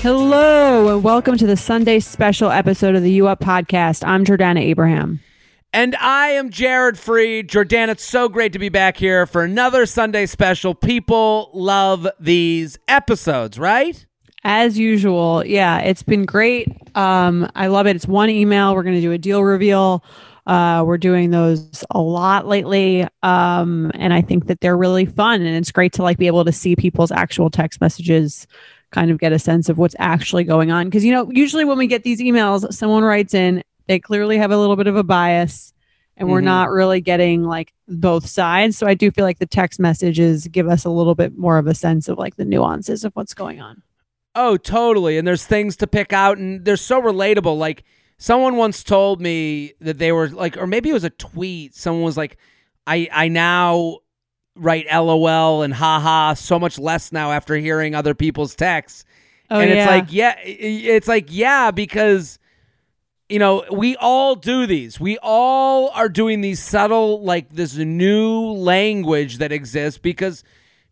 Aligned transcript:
Hello, 0.00 0.94
and 0.94 1.02
welcome 1.02 1.36
to 1.36 1.46
the 1.46 1.56
Sunday 1.56 2.00
special 2.00 2.50
episode 2.50 2.94
of 2.94 3.02
the 3.02 3.12
U 3.12 3.28
Up 3.28 3.40
podcast. 3.40 4.06
I'm 4.06 4.24
Jordana 4.24 4.60
Abraham. 4.60 5.20
And 5.72 5.94
I 5.96 6.28
am 6.28 6.50
Jared 6.50 6.96
Freid. 6.96 7.46
Jordana, 7.48 7.90
it's 7.90 8.04
so 8.04 8.28
great 8.28 8.52
to 8.52 8.58
be 8.58 8.68
back 8.68 8.96
here 8.96 9.26
for 9.26 9.42
another 9.42 9.86
Sunday 9.86 10.26
special. 10.26 10.74
People 10.74 11.50
love 11.54 12.08
these 12.18 12.78
episodes, 12.88 13.58
right? 13.58 14.04
As 14.42 14.78
usual, 14.78 15.44
yeah, 15.46 15.78
it's 15.78 16.02
been 16.02 16.24
great. 16.24 16.68
Um, 16.96 17.50
I 17.54 17.66
love 17.66 17.86
it. 17.86 17.94
It's 17.94 18.06
one 18.06 18.30
email. 18.30 18.74
We're 18.74 18.82
going 18.82 18.96
to 18.96 19.00
do 19.00 19.12
a 19.12 19.18
deal 19.18 19.44
reveal. 19.44 20.02
Uh, 20.50 20.82
we're 20.84 20.98
doing 20.98 21.30
those 21.30 21.84
a 21.92 22.00
lot 22.00 22.46
lately. 22.48 23.06
Um, 23.22 23.92
and 23.94 24.12
I 24.12 24.20
think 24.20 24.46
that 24.48 24.60
they're 24.60 24.76
really 24.76 25.06
fun. 25.06 25.42
And 25.42 25.56
it's 25.56 25.70
great 25.70 25.92
to 25.92 26.02
like 26.02 26.18
be 26.18 26.26
able 26.26 26.44
to 26.44 26.50
see 26.52 26.74
people's 26.74 27.12
actual 27.12 27.50
text 27.50 27.80
messages, 27.80 28.48
kind 28.90 29.12
of 29.12 29.18
get 29.18 29.32
a 29.32 29.38
sense 29.38 29.68
of 29.68 29.78
what's 29.78 29.94
actually 30.00 30.42
going 30.42 30.72
on. 30.72 30.90
Cause, 30.90 31.04
you 31.04 31.12
know, 31.12 31.30
usually 31.30 31.64
when 31.64 31.78
we 31.78 31.86
get 31.86 32.02
these 32.02 32.20
emails, 32.20 32.72
someone 32.72 33.04
writes 33.04 33.32
in, 33.32 33.62
they 33.86 34.00
clearly 34.00 34.38
have 34.38 34.50
a 34.50 34.56
little 34.58 34.74
bit 34.74 34.88
of 34.88 34.96
a 34.96 35.04
bias 35.04 35.72
and 36.16 36.28
we're 36.28 36.40
Mhm. 36.40 36.44
not 36.46 36.70
really 36.70 37.00
getting 37.00 37.44
like 37.44 37.72
both 37.86 38.26
sides. 38.26 38.76
So 38.76 38.88
I 38.88 38.94
do 38.94 39.12
feel 39.12 39.24
like 39.24 39.38
the 39.38 39.46
text 39.46 39.78
messages 39.78 40.48
give 40.48 40.68
us 40.68 40.84
a 40.84 40.90
little 40.90 41.14
bit 41.14 41.38
more 41.38 41.58
of 41.58 41.68
a 41.68 41.74
sense 41.74 42.08
of 42.08 42.18
like 42.18 42.34
the 42.34 42.44
nuances 42.44 43.04
of 43.04 43.12
what's 43.14 43.34
going 43.34 43.60
on. 43.60 43.82
Oh, 44.34 44.56
totally. 44.56 45.16
And 45.16 45.26
there's 45.28 45.46
things 45.46 45.76
to 45.76 45.86
pick 45.86 46.12
out, 46.12 46.38
and 46.38 46.64
they're 46.64 46.76
so 46.76 47.00
relatable. 47.00 47.56
Like, 47.58 47.84
someone 48.20 48.56
once 48.56 48.84
told 48.84 49.20
me 49.20 49.72
that 49.80 49.98
they 49.98 50.12
were 50.12 50.28
like, 50.28 50.56
or 50.58 50.66
maybe 50.68 50.90
it 50.90 50.92
was 50.92 51.04
a 51.04 51.10
tweet. 51.10 51.74
Someone 51.74 52.04
was 52.04 52.18
like, 52.18 52.36
I, 52.86 53.08
I 53.10 53.28
now 53.28 53.98
write 54.54 54.86
LOL 54.92 55.62
and 55.62 55.72
haha 55.72 56.34
so 56.34 56.58
much 56.58 56.78
less 56.78 57.12
now 57.12 57.32
after 57.32 57.56
hearing 57.56 57.94
other 57.94 58.14
people's 58.14 58.54
texts. 58.54 59.04
Oh, 59.50 59.58
and 59.58 59.68
it's 59.68 59.86
like 59.86 60.12
yeah 60.12 60.36
it's 60.44 61.08
like 61.08 61.26
yeah 61.28 61.72
because 61.72 62.38
you 63.28 63.40
know 63.40 63.64
we 63.72 63.96
all 63.96 64.36
do 64.36 64.64
these 64.64 65.00
we 65.00 65.18
all 65.24 65.88
are 65.88 66.08
doing 66.08 66.40
these 66.40 66.62
subtle 66.62 67.20
like 67.24 67.50
this 67.50 67.74
new 67.74 68.42
language 68.42 69.38
that 69.38 69.50
exists 69.50 69.98
because 69.98 70.44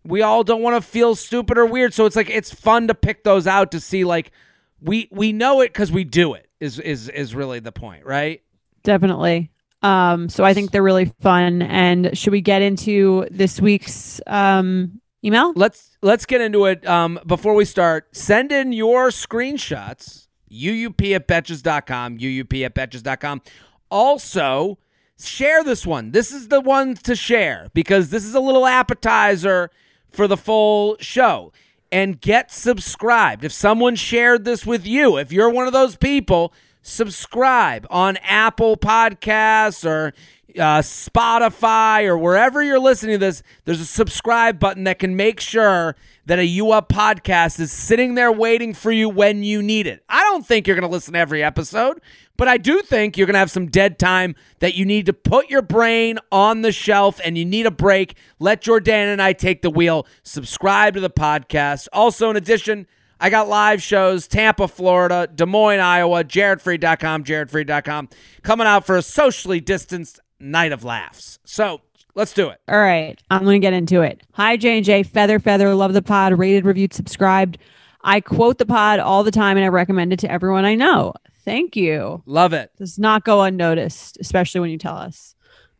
we 0.02 0.22
all 0.22 0.42
don't 0.42 0.60
want 0.60 0.74
to 0.74 0.88
feel 0.90 1.14
stupid 1.14 1.56
or 1.56 1.66
weird 1.66 1.94
so 1.94 2.04
it's 2.04 2.16
like 2.16 2.30
it's 2.30 2.52
fun 2.52 2.88
to 2.88 2.96
pick 2.96 3.22
those 3.22 3.46
out 3.46 3.70
to 3.70 3.78
see 3.78 4.04
like 4.04 4.32
we 4.80 5.08
we 5.12 5.32
know 5.32 5.60
it 5.60 5.68
because 5.68 5.92
we 5.92 6.02
do 6.02 6.34
it 6.34 6.47
is 6.60 6.78
is 6.78 7.08
is 7.08 7.34
really 7.34 7.60
the 7.60 7.72
point 7.72 8.04
right 8.04 8.42
Definitely. 8.82 9.50
Um, 9.82 10.28
so 10.28 10.44
I 10.44 10.54
think 10.54 10.70
they're 10.70 10.82
really 10.82 11.12
fun. 11.20 11.62
And 11.62 12.16
should 12.16 12.32
we 12.32 12.40
get 12.40 12.62
into 12.62 13.26
this 13.30 13.60
week's 13.60 14.20
um, 14.26 15.00
email? 15.24 15.52
let's 15.56 15.98
let's 16.02 16.24
get 16.26 16.40
into 16.40 16.64
it 16.64 16.86
um, 16.86 17.18
before 17.26 17.54
we 17.54 17.64
start 17.64 18.08
send 18.16 18.52
in 18.52 18.72
your 18.72 19.08
screenshots 19.08 20.26
uup 20.50 21.14
at 21.14 21.28
betches.com 21.28 22.16
uup 22.18 22.64
at 22.64 22.74
betches.com 22.74 23.42
also 23.90 24.78
share 25.20 25.64
this 25.64 25.84
one 25.84 26.12
this 26.12 26.30
is 26.32 26.48
the 26.48 26.60
one 26.60 26.94
to 26.94 27.16
share 27.16 27.68
because 27.74 28.10
this 28.10 28.24
is 28.24 28.34
a 28.34 28.40
little 28.40 28.64
appetizer 28.64 29.70
for 30.10 30.28
the 30.28 30.36
full 30.36 30.96
show 31.00 31.52
and 31.90 32.20
get 32.20 32.50
subscribed. 32.50 33.44
If 33.44 33.52
someone 33.52 33.96
shared 33.96 34.44
this 34.44 34.66
with 34.66 34.86
you 34.86 35.16
if 35.16 35.32
you're 35.32 35.50
one 35.50 35.66
of 35.66 35.72
those 35.72 35.96
people 35.96 36.52
subscribe 36.88 37.86
on 37.90 38.16
apple 38.18 38.76
podcasts 38.76 39.88
or 39.88 40.14
uh, 40.56 40.80
Spotify 40.80 42.04
or 42.04 42.16
wherever 42.16 42.62
you're 42.62 42.80
listening 42.80 43.14
to 43.14 43.18
this, 43.18 43.42
there's 43.64 43.80
a 43.80 43.86
subscribe 43.86 44.58
button 44.58 44.84
that 44.84 44.98
can 44.98 45.14
make 45.14 45.40
sure 45.40 45.94
that 46.26 46.38
a 46.38 46.44
U 46.44 46.72
Up 46.72 46.88
podcast 46.88 47.60
is 47.60 47.70
sitting 47.70 48.14
there 48.14 48.32
waiting 48.32 48.74
for 48.74 48.90
you 48.90 49.08
when 49.08 49.42
you 49.42 49.62
need 49.62 49.86
it. 49.86 50.02
I 50.08 50.22
don't 50.24 50.46
think 50.46 50.66
you're 50.66 50.76
going 50.76 50.88
to 50.88 50.92
listen 50.92 51.14
to 51.14 51.18
every 51.18 51.42
episode, 51.42 52.00
but 52.36 52.48
I 52.48 52.56
do 52.56 52.82
think 52.82 53.16
you're 53.16 53.26
going 53.26 53.34
to 53.34 53.40
have 53.40 53.50
some 53.50 53.66
dead 53.66 53.98
time 53.98 54.34
that 54.60 54.74
you 54.74 54.84
need 54.84 55.06
to 55.06 55.12
put 55.12 55.50
your 55.50 55.62
brain 55.62 56.18
on 56.32 56.62
the 56.62 56.72
shelf 56.72 57.20
and 57.24 57.36
you 57.36 57.44
need 57.44 57.66
a 57.66 57.70
break. 57.70 58.16
Let 58.38 58.62
Jordan 58.62 59.08
and 59.08 59.22
I 59.22 59.34
take 59.34 59.62
the 59.62 59.70
wheel. 59.70 60.06
Subscribe 60.22 60.94
to 60.94 61.00
the 61.00 61.10
podcast. 61.10 61.88
Also, 61.92 62.30
in 62.30 62.36
addition, 62.36 62.86
I 63.20 63.30
got 63.30 63.48
live 63.48 63.82
shows 63.82 64.28
Tampa, 64.28 64.68
Florida, 64.68 65.28
Des 65.32 65.46
Moines, 65.46 65.80
Iowa, 65.80 66.22
jaredfreid.com, 66.24 67.24
jaredfreid.com, 67.24 68.08
coming 68.42 68.66
out 68.66 68.86
for 68.86 68.96
a 68.96 69.02
socially 69.02 69.60
distanced 69.60 70.20
night 70.38 70.72
of 70.72 70.84
laughs. 70.84 71.38
So 71.44 71.80
let's 72.14 72.32
do 72.32 72.48
it. 72.48 72.60
All 72.68 72.80
right. 72.80 73.20
I'm 73.30 73.44
going 73.44 73.60
to 73.60 73.64
get 73.64 73.72
into 73.72 74.02
it. 74.02 74.22
Hi, 74.32 74.56
J&J. 74.56 75.02
Feather, 75.04 75.40
feather. 75.40 75.74
Love 75.74 75.94
the 75.94 76.02
pod. 76.02 76.38
Rated, 76.38 76.64
reviewed, 76.64 76.94
subscribed. 76.94 77.58
I 78.02 78.20
quote 78.20 78.58
the 78.58 78.66
pod 78.66 79.00
all 79.00 79.24
the 79.24 79.30
time 79.30 79.56
and 79.56 79.64
I 79.64 79.68
recommend 79.68 80.12
it 80.12 80.20
to 80.20 80.30
everyone 80.30 80.64
I 80.64 80.74
know. 80.76 81.14
Thank 81.44 81.76
you. 81.76 82.22
Love 82.26 82.52
it. 82.52 82.70
Does 82.76 82.98
not 82.98 83.24
go 83.24 83.42
unnoticed, 83.42 84.18
especially 84.20 84.60
when 84.60 84.70
you 84.70 84.78
tell 84.78 84.96
us. 84.96 85.34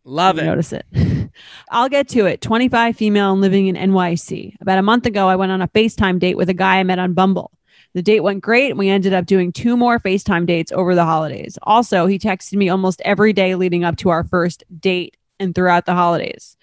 Love 0.05 0.39
it. 0.39 0.45
Notice 0.45 0.73
it. 0.73 0.87
I'll 1.71 1.89
get 1.89 2.09
to 2.09 2.27
it. 2.27 2.41
25 2.41 2.97
female 2.97 3.33
and 3.33 3.41
living 3.41 3.67
in 3.67 3.77
NYC. 3.77 4.55
About 4.61 4.79
a 4.79 4.83
month 4.83 5.07
ago, 5.07 5.29
I 5.29 5.37
went 5.37 5.53
on 5.53 5.63
a 5.63 5.69
FaceTime 5.69 6.19
date 6.19 6.37
with 6.37 6.49
a 6.49 6.55
guy 6.55 6.79
I 6.79 6.85
met 6.85 6.99
on 6.99 7.13
Bumble. 7.13 7.53
The 7.95 8.03
date 8.03 8.21
went 8.21 8.43
great, 8.43 8.71
and 8.71 8.79
we 8.79 8.89
ended 8.89 9.13
up 9.13 9.27
doing 9.27 9.53
two 9.53 9.77
more 9.77 9.99
FaceTime 9.99 10.47
dates 10.47 10.73
over 10.73 10.95
the 10.95 11.05
holidays. 11.05 11.59
Also, 11.63 12.07
he 12.07 12.19
texted 12.19 12.55
me 12.55 12.69
almost 12.69 13.01
every 13.05 13.33
day 13.33 13.55
leading 13.55 13.85
up 13.85 13.97
to 13.99 14.11
our 14.11 14.25
first 14.25 14.65
date 14.79 15.17
and 15.41 15.55
throughout 15.55 15.87
the 15.87 15.95
holidays. 15.95 16.57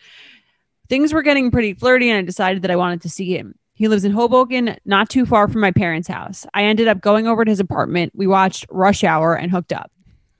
Things 0.88 1.14
were 1.14 1.24
getting 1.24 1.52
pretty 1.52 1.74
flirty, 1.74 2.10
and 2.10 2.20
I 2.20 2.22
decided 2.22 2.62
that 2.62 2.72
I 2.72 2.76
wanted 2.76 3.02
to 3.02 3.10
see 3.10 3.36
him. 3.36 3.56
He 3.74 3.88
lives 3.88 4.06
in 4.06 4.12
Hoboken, 4.12 4.78
not 4.86 5.10
too 5.10 5.26
far 5.26 5.48
from 5.48 5.62
my 5.62 5.72
parents' 5.72 6.08
house. 6.08 6.46
I 6.54 6.64
ended 6.64 6.88
up 6.88 7.02
going 7.02 7.28
over 7.28 7.44
to 7.44 7.52
his 7.52 7.60
apartment. 7.60 8.14
We 8.16 8.28
watched 8.28 8.66
Rush 8.70 9.04
Hour 9.04 9.36
and 9.36 9.52
hooked 9.52 9.74
up. 9.74 9.92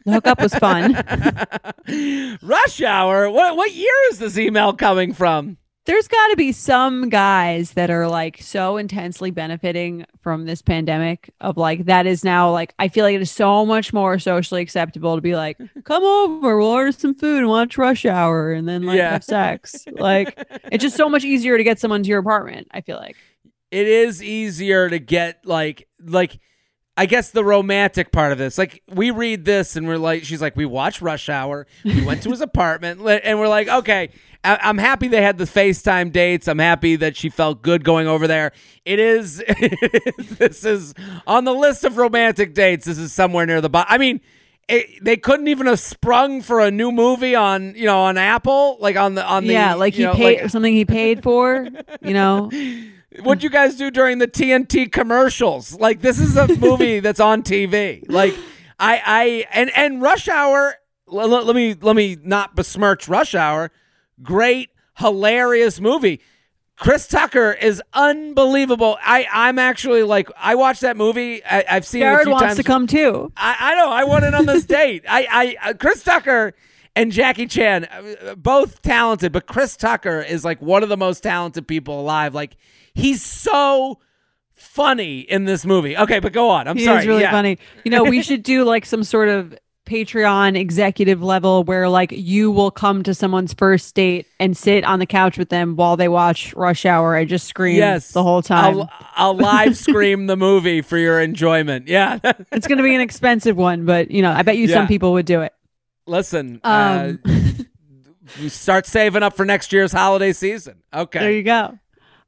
The 0.06 0.12
hookup 0.14 0.40
was 0.42 0.54
fun. 0.56 0.94
Rush 2.42 2.82
hour. 2.82 3.30
What 3.30 3.56
what 3.58 3.74
year 3.74 3.94
is 4.12 4.20
this 4.20 4.38
email 4.38 4.74
coming 4.74 5.14
from? 5.14 5.58
there's 5.86 6.08
got 6.08 6.30
to 6.30 6.36
be 6.36 6.52
some 6.52 7.10
guys 7.10 7.74
that 7.74 7.92
are 7.92 8.08
like 8.08 8.42
so 8.42 8.78
intensely 8.78 9.30
benefiting 9.30 10.04
from 10.20 10.46
this 10.46 10.60
pandemic 10.64 11.30
of 11.42 11.58
like 11.58 11.86
that 11.86 12.08
is 12.08 12.24
now 12.24 12.50
like 12.52 12.74
I 12.80 12.88
feel 12.88 13.06
like 13.06 13.14
it 13.14 13.22
is 13.22 13.30
so 13.30 13.64
much 13.68 13.94
more 13.94 14.18
socially 14.18 14.64
acceptable 14.64 15.14
to 15.14 15.22
be 15.22 15.36
like 15.36 15.60
come 15.84 16.04
over 16.04 16.58
we'll 16.58 16.70
order 16.70 16.92
some 16.92 17.14
food 17.14 17.38
and 17.38 17.48
watch 17.50 17.78
rush 17.78 18.04
hour 18.04 18.52
and 18.52 18.68
then 18.68 18.82
like 18.82 18.98
Yeah. 18.98 19.12
have 19.12 19.24
sex 19.24 19.86
like 19.92 20.44
it's 20.72 20.82
just 20.82 20.98
so 20.98 21.08
much 21.08 21.24
easier 21.24 21.56
to 21.56 21.64
get 21.64 21.80
someone 21.80 22.02
to 22.02 22.10
your 22.10 22.18
apartment 22.20 22.68
I 22.72 22.82
feel 22.82 22.98
like 22.98 23.16
It 23.70 23.86
is 23.86 24.24
easier 24.24 24.90
to 24.90 24.98
get 24.98 25.46
like 25.46 25.88
like 26.04 26.40
I 26.98 27.06
guess 27.08 27.32
the 27.32 27.44
romantic 27.44 28.12
part 28.14 28.32
of 28.32 28.38
this. 28.38 28.58
Like 28.58 28.82
we 28.88 29.12
read 29.12 29.44
this 29.44 29.76
and 29.76 29.86
we're 29.88 29.98
like 29.98 30.24
she's 30.24 30.42
like 30.42 30.56
we 30.56 30.66
watched 30.66 31.02
Rush 31.02 31.28
Hour. 31.28 31.68
We 31.84 32.06
went 32.06 32.24
to 32.24 32.30
his 32.30 32.40
apartment 32.52 33.02
and 33.06 33.38
we're 33.40 33.50
like 33.50 33.68
okay, 33.68 34.10
I- 34.46 34.60
I'm 34.62 34.78
happy 34.78 35.08
they 35.10 35.22
had 35.22 35.38
the 35.38 35.44
FaceTime 35.44 36.12
dates. 36.14 36.48
I'm 36.48 36.60
happy 36.60 36.96
that 36.98 37.18
she 37.18 37.30
felt 37.30 37.62
good 37.62 37.84
going 37.84 38.08
over 38.08 38.28
there. 38.28 38.54
It 38.86 39.00
is 39.00 39.44
this 40.18 40.64
is 40.64 40.94
on 41.28 41.44
the 41.44 41.54
list 41.54 41.84
of 41.84 41.98
romantic 41.98 42.54
dates. 42.54 42.86
This 42.86 42.98
is 42.98 43.12
somewhere 43.12 43.46
near 43.46 43.60
the 43.60 43.70
bottom. 43.70 43.94
I 43.94 43.98
mean, 43.98 44.22
it, 44.70 45.04
they 45.04 45.18
couldn't 45.18 45.48
even 45.50 45.68
have 45.68 45.80
sprung 45.80 46.42
for 46.42 46.60
a 46.60 46.72
new 46.72 46.92
movie 46.92 47.36
on 47.36 47.76
you 47.76 47.86
know 47.86 48.00
on 48.04 48.18
Apple 48.18 48.78
like 48.80 48.96
on 48.96 49.16
the 49.16 49.24
on 49.26 49.46
the 49.46 49.54
yeah 49.54 49.74
like 49.76 49.94
he 49.94 50.04
know, 50.04 50.14
paid 50.14 50.42
like- 50.42 50.50
something 50.50 50.74
he 50.74 50.86
paid 50.86 51.22
for 51.24 51.68
you 52.02 52.14
know 52.14 52.50
What'd 53.22 53.44
you 53.44 53.50
guys 53.50 53.76
do 53.76 53.90
during 53.92 54.18
the 54.20 54.28
TNT 54.28 54.92
commercials? 54.92 55.80
Like 55.80 56.02
this 56.02 56.20
is 56.20 56.36
a 56.38 56.48
movie 56.60 57.00
that's 57.00 57.20
on 57.20 57.44
TV. 57.44 58.04
Like 58.10 58.34
I 58.80 59.02
I 59.06 59.48
and 59.52 59.72
and 59.76 60.02
Rush 60.02 60.28
Hour. 60.28 60.76
Let, 61.08 61.30
let- 61.46 61.56
me 61.56 61.76
let 61.80 61.96
me 61.96 62.18
not 62.24 62.56
besmirch 62.56 63.08
Rush 63.08 63.36
Hour. 63.36 63.72
Great, 64.24 64.70
hilarious 64.98 65.80
movie. 65.80 66.20
Chris 66.78 67.08
Tucker 67.08 67.54
is 67.54 67.82
unbelievable. 67.94 68.98
I 69.02 69.28
I'm 69.32 69.60
actually 69.60 70.04
like 70.04 70.30
I 70.38 70.56
watched 70.56 70.82
that 70.82 70.98
movie. 70.98 71.44
I, 71.46 71.64
I've 71.70 71.86
seen 71.86 72.02
it 72.02 72.06
a 72.06 72.10
Jared 72.10 72.24
few 72.24 72.32
wants 72.32 72.46
times. 72.48 72.58
to 72.58 72.64
come 72.64 72.88
too 72.88 73.32
I, 73.38 73.56
I 73.60 73.76
know. 73.76 73.90
I 73.90 74.04
went 74.04 74.26
in 74.26 74.34
on 74.34 74.46
this 74.46 74.66
date. 74.78 75.04
I, 75.08 75.56
I, 75.62 75.70
uh, 75.70 75.74
Chris 75.74 76.04
Tucker 76.04 76.54
and 76.96 77.12
Jackie 77.12 77.48
Chan, 77.48 77.86
uh, 77.86 78.36
both 78.36 78.82
talented, 78.82 79.32
but 79.32 79.46
Chris 79.48 79.76
Tucker 79.78 80.22
is 80.22 80.44
like 80.46 80.62
one 80.62 80.84
of 80.84 80.90
the 80.90 80.98
most 80.98 81.22
talented 81.24 81.68
people 81.68 82.00
alive. 82.00 82.34
Like 82.34 82.58
He's 82.96 83.22
so 83.24 84.00
funny 84.54 85.20
in 85.20 85.46
this 85.46 85.66
movie. 85.66 85.96
Okay, 85.98 86.20
but 86.20 86.34
go 86.34 86.50
on. 86.50 86.68
I'm 86.68 86.76
he 86.78 86.86
sorry. 86.86 87.02
is 87.02 87.08
really 87.08 87.22
Yeah. 87.22 87.32
funny. 87.32 87.60
You 87.84 87.92
know, 87.92 88.04
we 88.04 88.22
should 88.24 88.42
do 88.42 88.64
like 88.64 88.86
some 88.86 89.04
sort 89.04 89.30
of 89.30 89.56
Patreon 89.86 90.58
executive 90.58 91.22
level 91.22 91.64
where 91.64 91.88
like 91.88 92.12
you 92.12 92.50
will 92.50 92.72
come 92.72 93.04
to 93.04 93.14
someone's 93.14 93.54
first 93.54 93.94
date 93.94 94.26
and 94.40 94.58
sit 94.58 94.84
on 94.84 94.98
the 94.98 95.06
couch 95.06 95.38
with 95.38 95.50
them 95.50 95.76
while 95.76 95.96
they 95.96 96.08
watch 96.08 96.56
Rush 96.56 96.88
Hour 96.88 97.16
and 97.16 97.30
just 97.30 97.46
scream 97.48 97.76
Yes, 97.76 98.12
the 98.12 98.24
whole 98.24 98.42
time. 98.42 98.80
I'll, 98.80 98.90
I'll 99.16 99.36
live 99.36 99.78
scream 99.78 100.26
the 100.26 100.36
movie 100.36 100.82
for 100.82 100.98
your 100.98 101.22
enjoyment. 101.22 101.88
Yeah. 101.88 102.18
it's 102.52 102.66
going 102.66 102.80
to 102.80 102.84
be 102.84 102.96
an 102.96 103.02
expensive 103.02 103.58
one, 103.58 103.86
but 103.86 104.10
you 104.10 104.24
know, 104.24 104.32
I 104.32 104.42
bet 104.42 104.58
you 104.58 104.66
Yeah. 104.66 104.74
some 104.76 104.88
people 104.88 105.14
would 105.14 105.28
do 105.28 105.42
it. 105.42 105.54
Listen, 106.08 106.60
Um, 106.64 107.20
uh, 107.24 107.42
we 108.42 108.50
start 108.50 108.88
saving 108.88 109.22
up 109.22 109.36
for 109.36 109.46
next 109.46 109.72
year's 109.72 109.92
holiday 109.92 110.34
season. 110.34 110.82
Okay. 110.94 111.20
There 111.20 111.32
you 111.32 111.44
go. 111.44 111.78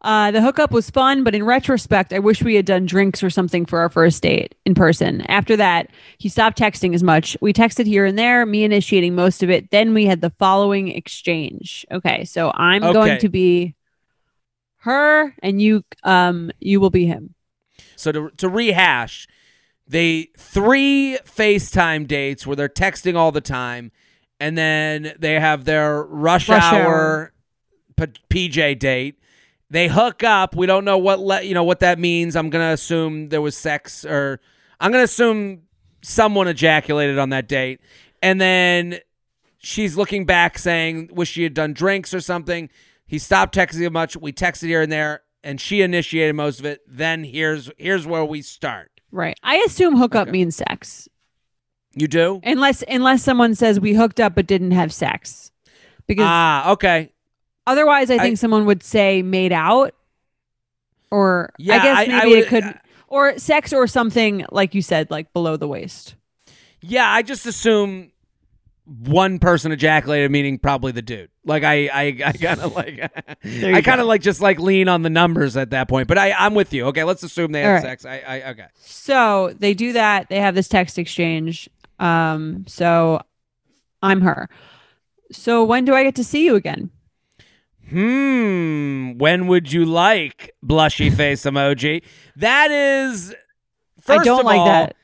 Uh, 0.03 0.29
the 0.31 0.41
hookup 0.41 0.71
was 0.71 0.89
fun, 0.91 1.23
but 1.23 1.33
in 1.33 1.43
retrospect, 1.43 2.13
I 2.13 2.19
wish 2.19 2.43
we 2.43 2.53
had 2.55 2.65
done 2.65 2.85
drinks 2.85 3.23
or 3.23 3.29
something 3.31 3.65
for 3.65 3.79
our 3.79 3.89
first 3.89 4.21
date 4.21 4.53
in 4.63 4.75
person. 4.75 5.21
After 5.21 5.55
that, 5.57 5.89
he 6.19 6.29
stopped 6.29 6.57
texting 6.57 6.93
as 6.93 7.01
much. 7.01 7.35
We 7.41 7.51
texted 7.51 7.87
here 7.87 8.05
and 8.05 8.17
there, 8.17 8.45
me 8.45 8.63
initiating 8.63 9.15
most 9.15 9.41
of 9.41 9.49
it. 9.49 9.71
Then 9.71 9.95
we 9.95 10.05
had 10.05 10.21
the 10.21 10.29
following 10.29 10.89
exchange. 10.89 11.83
Okay, 11.91 12.25
so 12.25 12.51
I'm 12.53 12.83
Okay. 12.83 12.93
going 12.93 13.19
to 13.21 13.29
be 13.29 13.73
her, 14.81 15.33
and 15.41 15.59
you, 15.61 15.83
um, 16.03 16.51
you 16.59 16.79
will 16.79 16.91
be 16.91 17.07
him. 17.07 17.33
So 17.95 18.11
to 18.11 18.29
to 18.37 18.47
rehash, 18.47 19.27
they 19.87 20.29
three 20.37 21.17
FaceTime 21.25 22.07
dates 22.07 22.45
where 22.45 22.55
they're 22.55 22.69
texting 22.69 23.15
all 23.15 23.31
the 23.31 23.41
time, 23.41 23.91
and 24.39 24.55
then 24.55 25.13
they 25.17 25.39
have 25.39 25.65
their 25.65 26.03
rush, 26.03 26.47
Rush 26.47 26.61
hour, 26.61 27.33
P- 27.97 28.49
PJ 28.49 28.77
date. 28.77 29.19
They 29.69 29.87
hook 29.87 30.23
up. 30.23 30.55
We 30.55 30.65
don't 30.65 30.85
know 30.85 30.97
what 30.97 31.19
le- 31.19 31.41
you 31.41 31.53
know 31.53 31.63
what 31.63 31.79
that 31.81 31.99
means. 31.99 32.35
I'm 32.35 32.49
gonna 32.49 32.71
assume 32.71 33.27
there 33.27 33.41
was 33.41 33.55
sex, 33.57 34.05
or 34.05 34.39
I'm 34.79 34.91
gonna 34.91 35.03
assume 35.03 35.63
someone 36.01 36.47
ejaculated 36.47 37.17
on 37.17 37.29
that 37.31 37.47
date, 37.49 37.81
and 38.21 38.39
then 38.39 38.99
she's 39.57 39.97
looking 39.97 40.25
back 40.25 40.57
saying, 40.57 41.09
"Wish 41.11 41.31
she 41.31 41.43
had 41.43 41.53
done 41.53 41.73
drinks 41.73 42.13
or 42.13 42.21
something." 42.21 42.69
He 43.05 43.19
stopped 43.19 43.55
texting 43.55 43.91
much. 43.91 44.15
We 44.15 44.31
texted 44.31 44.67
here 44.67 44.81
and 44.81 44.91
there, 44.91 45.21
and 45.43 45.59
she 45.59 45.81
initiated 45.81 46.35
most 46.35 46.59
of 46.59 46.65
it. 46.65 46.81
Then 46.87 47.23
here's 47.25 47.69
here's 47.77 48.07
where 48.07 48.23
we 48.23 48.41
start. 48.41 48.91
Right. 49.11 49.37
I 49.43 49.57
assume 49.65 49.97
hookup 49.97 50.23
Okay. 50.23 50.31
means 50.31 50.55
sex, 50.57 51.07
You 51.93 52.07
do? 52.07 52.39
unless 52.43 52.83
unless 52.87 53.23
someone 53.23 53.53
says 53.55 53.79
we 53.79 53.93
hooked 53.93 54.19
up 54.21 54.35
but 54.35 54.47
didn't 54.47 54.71
have 54.71 54.93
sex, 54.93 55.51
because 56.07 56.25
Ah, 56.25 56.71
okay. 56.71 57.11
Otherwise, 57.67 58.09
I 58.09 58.15
I- 58.15 58.17
think 58.19 58.37
someone 58.39 58.65
would 58.65 58.81
say 58.81 59.21
made 59.21 59.51
out, 59.53 59.93
or 61.11 61.51
Yeah, 61.59 61.75
I 61.75 61.77
guess 61.79 61.97
I- 61.97 62.01
I 62.03 62.07
maybe 62.23 62.29
would- 62.31 62.39
it 62.39 62.47
could, 62.47 62.79
or 63.07 63.37
sex 63.37 63.71
or 63.73 63.85
something 63.87 64.45
like 64.51 64.73
you 64.73 64.81
said, 64.81 65.11
like 65.11 65.31
below 65.33 65.55
the 65.57 65.67
waist. 65.67 66.15
Yeah, 66.81 67.09
I 67.11 67.21
just 67.21 67.45
assume 67.45 68.11
one 68.85 69.39
person 69.39 69.71
ejaculated, 69.73 70.31
meaning 70.31 70.57
probably 70.59 70.91
the 70.93 71.01
dude. 71.01 71.29
Like 71.43 71.63
I, 71.63 71.87
I, 71.87 72.01
I 72.25 72.31
kind 72.33 72.61
of 72.61 72.73
like, 72.75 72.99
I 73.43 73.81
kind 73.81 73.99
of 73.99 74.07
like 74.07 74.21
just 74.21 74.39
like 74.41 74.59
lean 74.59 74.87
on 74.87 75.01
the 75.01 75.09
numbers 75.09 75.57
at 75.57 75.71
that 75.71 75.89
point. 75.89 76.07
But 76.07 76.17
I, 76.17 76.31
I'm 76.33 76.53
with 76.53 76.71
you. 76.73 76.85
Okay, 76.87 77.03
let's 77.03 77.23
assume 77.23 77.51
they 77.51 77.61
had 77.61 77.67
All 77.67 77.73
right. 77.75 77.83
sex. 77.83 78.05
I, 78.05 78.19
I, 78.25 78.49
okay. 78.51 78.65
So 78.77 79.53
they 79.59 79.73
do 79.73 79.93
that. 79.93 80.29
They 80.29 80.39
have 80.39 80.55
this 80.55 80.67
text 80.69 80.97
exchange. 80.97 81.69
Um, 81.99 82.63
so 82.67 83.21
I'm 84.01 84.21
her. 84.21 84.47
So 85.31 85.63
when 85.65 85.83
do 85.83 85.93
I 85.93 86.03
get 86.03 86.15
to 86.15 86.23
see 86.23 86.45
you 86.45 86.55
again? 86.55 86.89
Hmm. 87.89 89.17
When 89.17 89.47
would 89.47 89.71
you 89.71 89.85
like 89.85 90.55
blushy 90.63 91.13
face 91.13 91.43
emoji? 91.43 92.03
That 92.35 92.71
is. 92.71 93.33
First 94.01 94.21
I 94.21 94.23
don't 94.23 94.39
of 94.41 94.45
like 94.45 94.59
all, 94.59 94.65
that. 94.65 94.95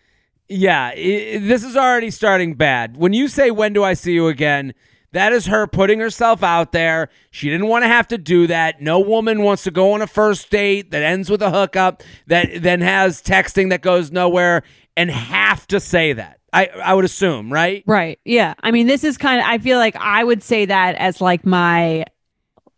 Yeah, 0.50 0.88
i 0.88 1.40
this 1.42 1.64
is 1.64 1.76
already 1.76 2.12
starting 2.12 2.56
bad. 2.56 2.98
When 2.98 3.14
you 3.14 3.28
say 3.28 3.52
when 3.52 3.74
do 3.74 3.84
I 3.84 3.94
see 3.94 4.14
you 4.14 4.28
again, 4.28 4.74
that 5.14 5.32
is 5.32 5.46
her 5.46 5.68
putting 5.68 6.00
herself 6.00 6.44
out 6.44 6.72
there. 6.72 7.10
She 7.32 7.50
didn't 7.50 7.68
want 7.68 7.84
to 7.84 7.88
have 7.88 8.08
to 8.10 8.18
do 8.18 8.48
that. 8.48 8.82
No 8.82 9.00
woman 9.00 9.44
wants 9.44 9.64
to 9.64 9.72
go 9.72 9.94
on 9.94 10.02
a 10.02 10.08
first 10.08 10.50
date 10.50 10.92
that 10.92 11.04
ends 11.04 11.30
with 11.30 11.42
a 11.42 11.52
hookup 11.52 12.04
that 12.28 12.62
then 12.62 12.82
has 12.82 13.22
texting 13.22 13.70
that 13.70 13.82
goes 13.82 14.12
nowhere 14.12 14.64
and 14.98 15.10
have 15.10 15.68
to 15.68 15.80
say 15.80 16.14
that. 16.14 16.40
I 16.52 16.66
I 16.68 16.94
would 16.94 17.06
assume, 17.06 17.52
right? 17.52 17.84
Right. 17.88 18.20
Yeah. 18.26 18.54
I 18.62 18.72
mean, 18.72 18.88
this 18.88 19.04
is 19.04 19.18
kind 19.18 19.40
of, 19.40 19.48
I 19.48 19.58
feel 19.58 19.78
like 19.78 19.96
I 19.96 20.24
would 20.24 20.44
say 20.44 20.66
that 20.66 20.96
as 20.96 21.22
like 21.22 21.46
my, 21.46 22.06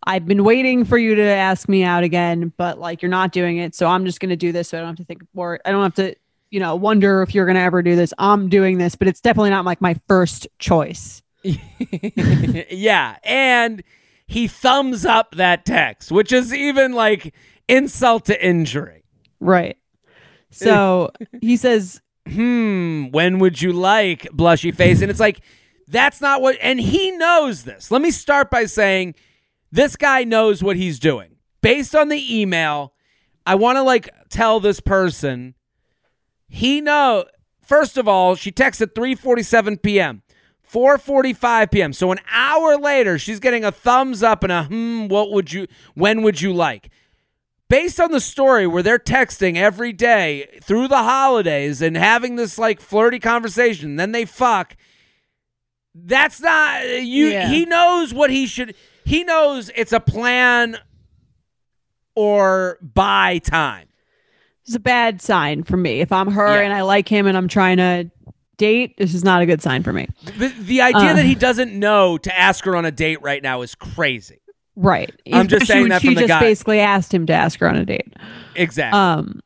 I've 0.06 0.26
been 0.26 0.44
waiting 0.44 0.86
for 0.86 0.98
you 0.98 1.16
to 1.16 1.24
ask 1.24 1.68
me 1.68 1.84
out 1.84 2.04
again, 2.04 2.54
but 2.58 2.80
like 2.80 3.02
you're 3.02 3.10
not 3.10 3.32
doing 3.32 3.58
it. 3.58 3.74
So 3.74 3.88
I'm 3.88 4.06
just 4.06 4.20
going 4.20 4.30
to 4.30 4.36
do 4.36 4.52
this. 4.52 4.70
So 4.70 4.78
I 4.78 4.82
don't 4.82 4.90
have 4.90 4.98
to 4.98 5.04
think 5.04 5.24
more. 5.34 5.60
I 5.66 5.72
don't 5.72 5.84
have 5.84 5.96
to, 5.96 6.16
you 6.52 6.60
know, 6.60 6.76
wonder 6.76 7.22
if 7.24 7.34
you're 7.34 7.46
going 7.46 7.56
to 7.56 7.62
ever 7.62 7.82
do 7.82 7.96
this. 7.96 8.14
I'm 8.18 8.50
doing 8.50 8.78
this, 8.78 8.96
but 8.96 9.08
it's 9.08 9.22
definitely 9.22 9.50
not 9.50 9.66
like 9.66 9.82
my 9.82 10.00
first 10.08 10.48
choice. 10.60 11.24
yeah, 11.44 13.18
and 13.24 13.84
he 14.28 14.48
thumbs 14.48 15.06
up 15.06 15.36
that 15.36 15.66
text, 15.66 16.12
which 16.12 16.32
is 16.32 16.54
even 16.54 16.94
like 16.94 17.34
insult 17.68 18.26
to 18.26 18.46
injury. 18.46 19.04
Right. 19.40 19.78
So 20.52 21.12
he 21.42 21.58
says, 21.58 22.02
hmm, 22.28 23.08
when 23.08 23.40
would 23.40 23.62
you 23.62 23.74
like 23.74 24.24
blushy 24.32 24.74
face? 24.74 25.02
And 25.02 25.12
it's 25.12 25.20
like, 25.20 25.42
that's 25.88 26.22
not 26.22 26.42
what, 26.42 26.58
and 26.62 26.80
he 26.80 27.12
knows 27.12 27.64
this. 27.64 27.92
Let 27.92 28.02
me 28.02 28.12
start 28.12 28.50
by 28.50 28.66
saying 28.66 29.16
this 29.76 29.96
guy 29.96 30.24
knows 30.24 30.64
what 30.64 30.76
he's 30.76 31.00
doing. 31.00 31.36
Based 31.62 31.96
on 31.96 32.10
the 32.10 32.40
email, 32.40 32.94
I 33.46 33.56
want 33.56 33.78
to 33.78 33.82
like 33.82 34.10
tell 34.30 34.60
this 34.60 34.80
person 34.80 35.56
he 36.48 36.82
know 36.82 37.26
first 37.62 37.98
of 37.98 38.08
all, 38.08 38.36
she 38.36 38.52
texted 38.52 38.94
3:47 38.94 39.82
p.m. 39.82 40.22
4:45 40.72 41.72
p.m. 41.72 41.94
So 41.94 42.12
an 42.12 42.20
hour 42.32 42.78
later, 42.78 43.18
she's 43.18 43.40
getting 43.40 43.64
a 43.64 43.72
thumbs 43.72 44.24
up 44.24 44.44
and 44.44 44.52
a 44.52 44.64
hmm, 44.64 45.08
what 45.08 45.32
would 45.32 45.52
you 45.52 45.68
when 45.94 46.22
would 46.22 46.42
you 46.42 46.54
like? 46.54 46.90
based 47.70 48.00
on 48.00 48.12
the 48.12 48.20
story 48.20 48.68
where 48.68 48.84
they're 48.84 49.00
texting 49.00 49.56
every 49.58 49.94
day 49.94 50.48
through 50.62 50.88
the 50.88 51.04
holidays 51.04 51.82
and 51.82 51.98
having 51.98 52.36
this 52.36 52.58
like 52.58 52.80
flirty 52.80 53.20
conversation, 53.20 53.96
then 53.96 54.12
they 54.12 54.26
fuck. 54.26 54.76
That's 55.94 56.42
not 56.42 56.86
you. 57.04 57.28
Yeah. 57.28 57.48
He 57.48 57.66
knows 57.66 58.14
what 58.14 58.30
he 58.30 58.48
should. 58.48 58.76
He 59.06 59.24
knows 59.24 59.72
it's 59.76 59.94
a 59.94 60.00
plan 60.00 60.78
or 62.16 62.78
buy 62.82 63.40
time. 63.40 63.88
it's 64.66 64.74
a 64.76 64.80
bad 64.80 65.22
sign 65.22 65.64
for 65.64 65.78
me. 65.78 66.02
If 66.02 66.12
I'm 66.12 66.32
her 66.32 66.48
Yeah. 66.56 66.62
and 66.62 66.74
I 66.74 66.82
like 66.82 67.08
him 67.08 67.28
and 67.28 67.38
I'm 67.38 67.48
trying 67.48 67.78
to 67.78 68.10
date, 68.58 68.98
this 68.98 69.14
is 69.14 69.24
not 69.24 69.42
a 69.44 69.46
good 69.46 69.62
sign 69.62 69.84
for 69.84 69.94
me. 69.94 70.08
The, 70.38 70.48
the 70.60 70.82
idea 70.82 71.12
Uh. 71.12 71.14
that 71.14 71.26
he 71.26 71.36
doesn't 71.36 71.78
know 71.78 72.18
to 72.18 72.36
ask 72.40 72.66
her 72.66 72.76
on 72.76 72.84
a 72.86 72.92
date 72.92 73.22
right 73.22 73.44
now 73.44 73.62
is 73.62 73.76
crazy. 73.76 74.40
Right. 74.76 75.12
I'm 75.32 75.48
just 75.48 75.64
Especially 75.64 75.82
saying 75.82 75.90
that 75.90 76.02
she 76.02 76.10
the 76.16 76.22
just 76.22 76.28
guy. 76.30 76.40
basically 76.40 76.80
asked 76.80 77.14
him 77.14 77.26
to 77.28 77.34
ask 77.34 77.60
her 77.60 77.70
on 77.70 77.76
a 77.76 77.86
date. 77.86 78.12
Exactly. 78.56 79.00
Um, 79.00 79.42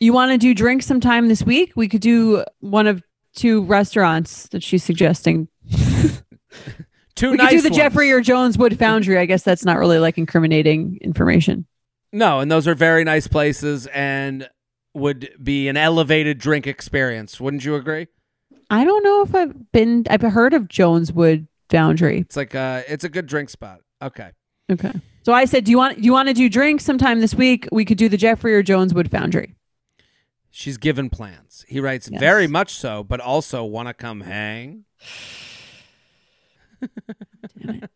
you 0.00 0.12
want 0.12 0.32
to 0.32 0.38
do 0.38 0.52
drinks 0.54 0.84
sometime 0.86 1.28
this 1.28 1.42
week? 1.42 1.72
We 1.74 1.88
could 1.88 2.00
do 2.02 2.44
one 2.60 2.86
of 2.86 3.02
two 3.34 3.62
restaurants 3.64 4.48
that 4.48 4.62
she's 4.62 4.84
suggesting. 4.84 5.48
Two 7.18 7.32
we 7.32 7.36
nice 7.36 7.50
could 7.50 7.56
do 7.56 7.62
the 7.62 7.68
ones. 7.70 7.76
Jeffrey 7.76 8.12
or 8.12 8.20
Jones 8.20 8.56
Wood 8.56 8.78
Foundry. 8.78 9.18
I 9.18 9.26
guess 9.26 9.42
that's 9.42 9.64
not 9.64 9.76
really 9.78 9.98
like 9.98 10.18
incriminating 10.18 10.98
information. 11.00 11.66
No, 12.12 12.40
and 12.40 12.50
those 12.50 12.68
are 12.68 12.74
very 12.74 13.02
nice 13.04 13.26
places 13.26 13.86
and 13.88 14.48
would 14.94 15.28
be 15.42 15.68
an 15.68 15.76
elevated 15.76 16.38
drink 16.38 16.66
experience. 16.66 17.40
Wouldn't 17.40 17.64
you 17.64 17.74
agree? 17.74 18.06
I 18.70 18.84
don't 18.84 19.02
know 19.02 19.22
if 19.22 19.34
I've 19.34 19.72
been. 19.72 20.04
I've 20.08 20.22
heard 20.22 20.54
of 20.54 20.68
Jones 20.68 21.12
Wood 21.12 21.48
Foundry. 21.70 22.20
It's 22.20 22.36
like 22.36 22.54
uh 22.54 22.82
it's 22.86 23.04
a 23.04 23.08
good 23.08 23.26
drink 23.26 23.50
spot. 23.50 23.80
Okay. 24.00 24.30
Okay. 24.70 24.92
So 25.24 25.32
I 25.32 25.44
said, 25.44 25.64
do 25.64 25.70
you 25.70 25.76
want 25.76 25.96
do 25.96 26.04
you 26.04 26.12
want 26.12 26.28
to 26.28 26.34
do 26.34 26.48
drinks 26.48 26.84
sometime 26.84 27.20
this 27.20 27.34
week? 27.34 27.66
We 27.72 27.84
could 27.84 27.98
do 27.98 28.08
the 28.08 28.16
Jeffrey 28.16 28.54
or 28.54 28.62
Jones 28.62 28.94
Wood 28.94 29.10
Foundry. 29.10 29.54
She's 30.50 30.78
given 30.78 31.10
plans. 31.10 31.64
He 31.68 31.80
writes 31.80 32.08
Yes. 32.10 32.20
very 32.20 32.46
much 32.46 32.74
so, 32.74 33.02
but 33.04 33.20
also 33.20 33.64
want 33.64 33.88
to 33.88 33.94
come 33.94 34.20
hang. 34.22 34.84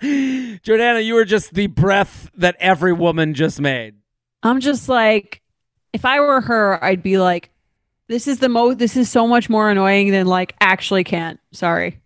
Jordana, 0.00 1.04
you 1.04 1.14
were 1.14 1.24
just 1.24 1.54
the 1.54 1.66
breath 1.66 2.30
that 2.36 2.56
every 2.60 2.92
woman 2.92 3.34
just 3.34 3.60
made. 3.60 3.96
I'm 4.42 4.60
just 4.60 4.88
like, 4.88 5.42
if 5.92 6.04
I 6.04 6.20
were 6.20 6.40
her, 6.40 6.82
I'd 6.82 7.02
be 7.02 7.18
like, 7.18 7.50
this 8.06 8.26
is 8.26 8.38
the 8.38 8.48
most. 8.48 8.78
This 8.78 8.96
is 8.96 9.10
so 9.10 9.26
much 9.26 9.50
more 9.50 9.70
annoying 9.70 10.10
than 10.10 10.26
like 10.26 10.54
actually 10.60 11.04
can't. 11.04 11.38
Sorry, 11.52 12.00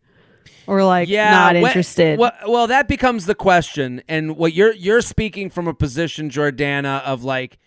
or 0.67 0.83
like 0.85 1.09
yeah, 1.09 1.31
not 1.31 1.57
interested. 1.57 2.19
Well, 2.19 2.33
well, 2.47 2.67
that 2.67 2.89
becomes 2.89 3.27
the 3.27 3.37
question, 3.37 4.03
and 4.09 4.37
what 4.37 4.53
you're 4.53 4.73
you're 4.73 5.01
speaking 5.01 5.49
from 5.49 5.69
a 5.69 5.75
position, 5.75 6.29
Jordana, 6.29 7.03
of 7.05 7.23
like 7.23 7.59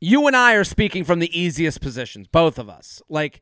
you 0.00 0.26
and 0.26 0.36
I 0.36 0.54
are 0.54 0.64
speaking 0.64 1.04
from 1.04 1.20
the 1.20 1.38
easiest 1.38 1.80
positions, 1.80 2.28
both 2.28 2.58
of 2.58 2.68
us. 2.68 3.00
Like 3.08 3.40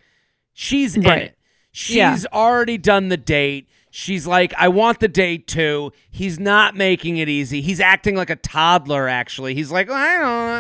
she's 0.53 0.97
in 0.97 1.05
it. 1.05 1.39
She's 1.79 1.97
Yeah. 1.97 2.17
already 2.33 2.79
done 2.79 3.09
the 3.11 3.19
date. 3.19 3.69
She's 3.91 4.27
like, 4.27 4.55
I 4.57 4.69
want 4.69 5.01
the 5.01 5.09
date 5.09 5.47
too. 5.47 5.93
He's 6.11 6.39
not 6.41 6.75
making 6.75 7.19
it 7.19 7.29
easy. 7.29 7.61
He's 7.61 7.81
acting 7.81 8.15
like 8.17 8.31
a 8.31 8.37
toddler. 8.37 9.09
Actually, 9.09 9.55
he's 9.55 9.71
like, 9.71 9.91
I 9.91 10.17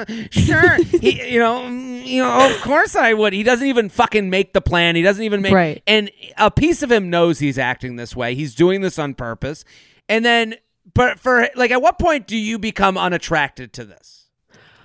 don't 0.06 0.08
know, 0.10 0.26
sure. 0.30 0.76
he, 1.00 1.32
you 1.32 1.38
know, 1.38 1.60
mm, 1.62 2.06
you 2.06 2.22
know, 2.22 2.50
of 2.54 2.60
course 2.60 2.94
I 2.94 3.14
would. 3.14 3.32
He 3.32 3.42
doesn't 3.42 3.66
even 3.66 3.88
fucking 3.88 4.28
make 4.28 4.52
the 4.52 4.60
plan. 4.60 4.94
He 4.94 5.00
doesn't 5.00 5.24
even 5.24 5.40
make. 5.40 5.54
Right. 5.54 5.82
And 5.86 6.10
a 6.36 6.50
piece 6.50 6.82
of 6.82 6.92
him 6.92 7.08
knows 7.08 7.38
he's 7.38 7.58
acting 7.58 7.96
this 7.96 8.14
way. 8.14 8.34
He's 8.34 8.54
doing 8.54 8.82
this 8.82 8.98
on 8.98 9.14
purpose. 9.14 9.64
And 10.10 10.22
then, 10.22 10.56
but 10.92 11.18
for 11.18 11.48
like, 11.56 11.70
at 11.70 11.80
what 11.80 11.98
point 11.98 12.26
do 12.26 12.36
you 12.36 12.58
become 12.58 12.98
unattracted 12.98 13.72
to 13.74 13.84
this? 13.86 14.26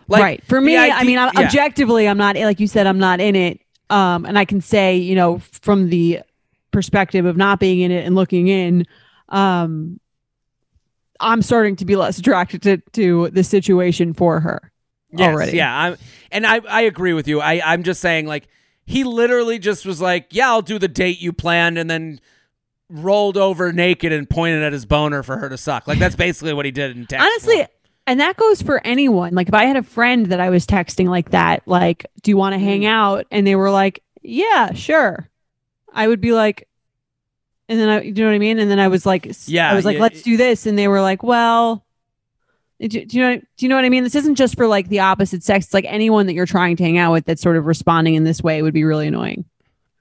Like, 0.08 0.22
right. 0.24 0.44
For 0.46 0.62
me, 0.62 0.78
I 0.78 0.98
idea- 0.98 1.06
mean, 1.08 1.18
I'm- 1.18 1.32
yeah. 1.36 1.42
objectively, 1.46 2.08
I'm 2.08 2.18
not 2.18 2.38
like 2.38 2.60
you 2.62 2.68
said. 2.68 2.88
I'm 2.88 3.00
not 3.00 3.20
in 3.22 3.36
it, 3.36 3.60
um, 3.92 4.26
and 4.26 4.40
I 4.40 4.46
can 4.46 4.62
say, 4.62 4.96
you 4.96 5.16
know, 5.16 5.40
from 5.40 5.90
the 5.90 6.22
perspective 6.72 7.26
of 7.26 7.36
not 7.36 7.60
being 7.60 7.82
in 7.82 7.92
it 7.92 8.06
and 8.06 8.16
looking 8.16 8.48
in, 8.48 8.88
um, 9.30 10.00
I'm 11.20 11.42
starting 11.42 11.76
to 11.76 11.86
be 11.86 11.96
less 11.96 12.18
attracted 12.18 12.62
to, 12.64 12.78
to 12.94 13.30
the 13.30 13.44
situation 13.44 14.14
for 14.14 14.40
her 14.40 14.72
Yes, 15.12 15.34
already. 15.34 15.58
Yeah, 15.58 15.78
I'm, 15.78 15.98
and 16.32 16.48
I 16.48 16.62
I 16.70 16.82
agree 16.82 17.14
with 17.14 17.28
you. 17.28 17.42
I 17.42 17.62
I'm 17.64 17.84
just 17.84 18.00
saying 18.00 18.28
like 18.28 18.48
he 18.86 19.04
literally 19.04 19.60
just 19.60 19.86
was 19.86 20.00
like, 20.00 20.28
yeah, 20.32 20.48
I'll 20.48 20.62
do 20.62 20.80
the 20.80 20.88
date 20.88 21.20
you 21.20 21.34
planned, 21.34 21.78
and 21.78 21.90
then 21.90 22.20
rolled 22.90 23.38
over 23.38 23.74
naked 23.74 24.12
and 24.14 24.30
pointed 24.30 24.64
at 24.64 24.74
his 24.74 24.86
boner 24.86 25.22
for 25.22 25.38
her 25.38 25.50
to 25.50 25.58
suck. 25.58 25.86
Like 25.88 26.00
that's 26.00 26.16
basically 26.16 26.54
what 26.54 26.66
he 26.66 26.72
did 26.72 26.96
in 26.96 27.06
text. 27.06 27.26
Honestly. 27.26 27.68
And 28.12 28.20
that 28.20 28.36
goes 28.36 28.62
for 28.62 28.86
anyone. 28.86 29.34
Like 29.34 29.48
if 29.48 29.54
I 29.54 29.64
had 29.66 29.78
a 29.78 29.84
friend 29.84 30.26
that 30.28 30.40
I 30.42 30.50
was 30.50 30.66
texting 30.68 31.08
like 31.08 31.32
that, 31.32 31.64
like, 31.66 32.06
do 32.22 32.30
you 32.32 32.36
want 32.38 32.54
to 32.54 32.60
Mm. 32.60 32.64
hang 32.64 32.86
out? 32.86 33.26
And 33.32 33.48
they 33.48 33.56
were 33.56 33.72
like, 33.72 34.04
yeah, 34.22 34.74
sure. 34.74 35.30
I 35.94 36.08
would 36.08 36.20
be 36.22 36.34
like, 36.34 36.68
and 37.70 37.80
then 37.80 37.88
I, 37.90 38.02
you 38.02 38.12
know 38.14 38.26
what 38.26 38.34
I 38.36 38.40
mean? 38.40 38.60
And 38.60 38.70
then 38.70 38.80
I 38.80 38.90
was 38.90 39.06
like, 39.06 39.32
Yeah, 39.48 39.72
I 39.72 39.76
was 39.76 39.86
like, 39.86 39.96
yeah, 39.96 40.02
let's 40.02 40.22
do 40.24 40.36
this. 40.36 40.66
And 40.66 40.78
they 40.78 40.88
were 40.90 41.00
like, 41.02 41.24
well, 41.24 41.86
do, 42.82 42.88
do 42.90 43.18
you 43.18 43.24
know, 43.24 43.38
do 43.38 43.46
you 43.66 43.70
know 43.70 43.76
what 43.76 43.86
I 43.86 43.90
mean? 43.90 44.04
This 44.04 44.16
isn't 44.16 44.36
just 44.36 44.56
for 44.58 44.68
like 44.68 44.90
the 44.90 45.00
opposite 45.00 45.44
sex. 45.44 45.66
It's 45.66 45.74
like 45.74 45.86
anyone 45.88 46.26
that 46.28 46.34
you're 46.34 46.46
trying 46.46 46.76
to 46.78 46.84
hang 46.84 46.98
out 46.98 47.14
with 47.14 47.26
that's 47.26 47.42
sort 47.42 47.56
of 47.58 47.66
responding 47.66 48.16
in 48.16 48.24
this 48.26 48.42
way 48.44 48.62
would 48.62 48.74
be 48.74 48.84
really 48.84 49.08
annoying. 49.08 49.46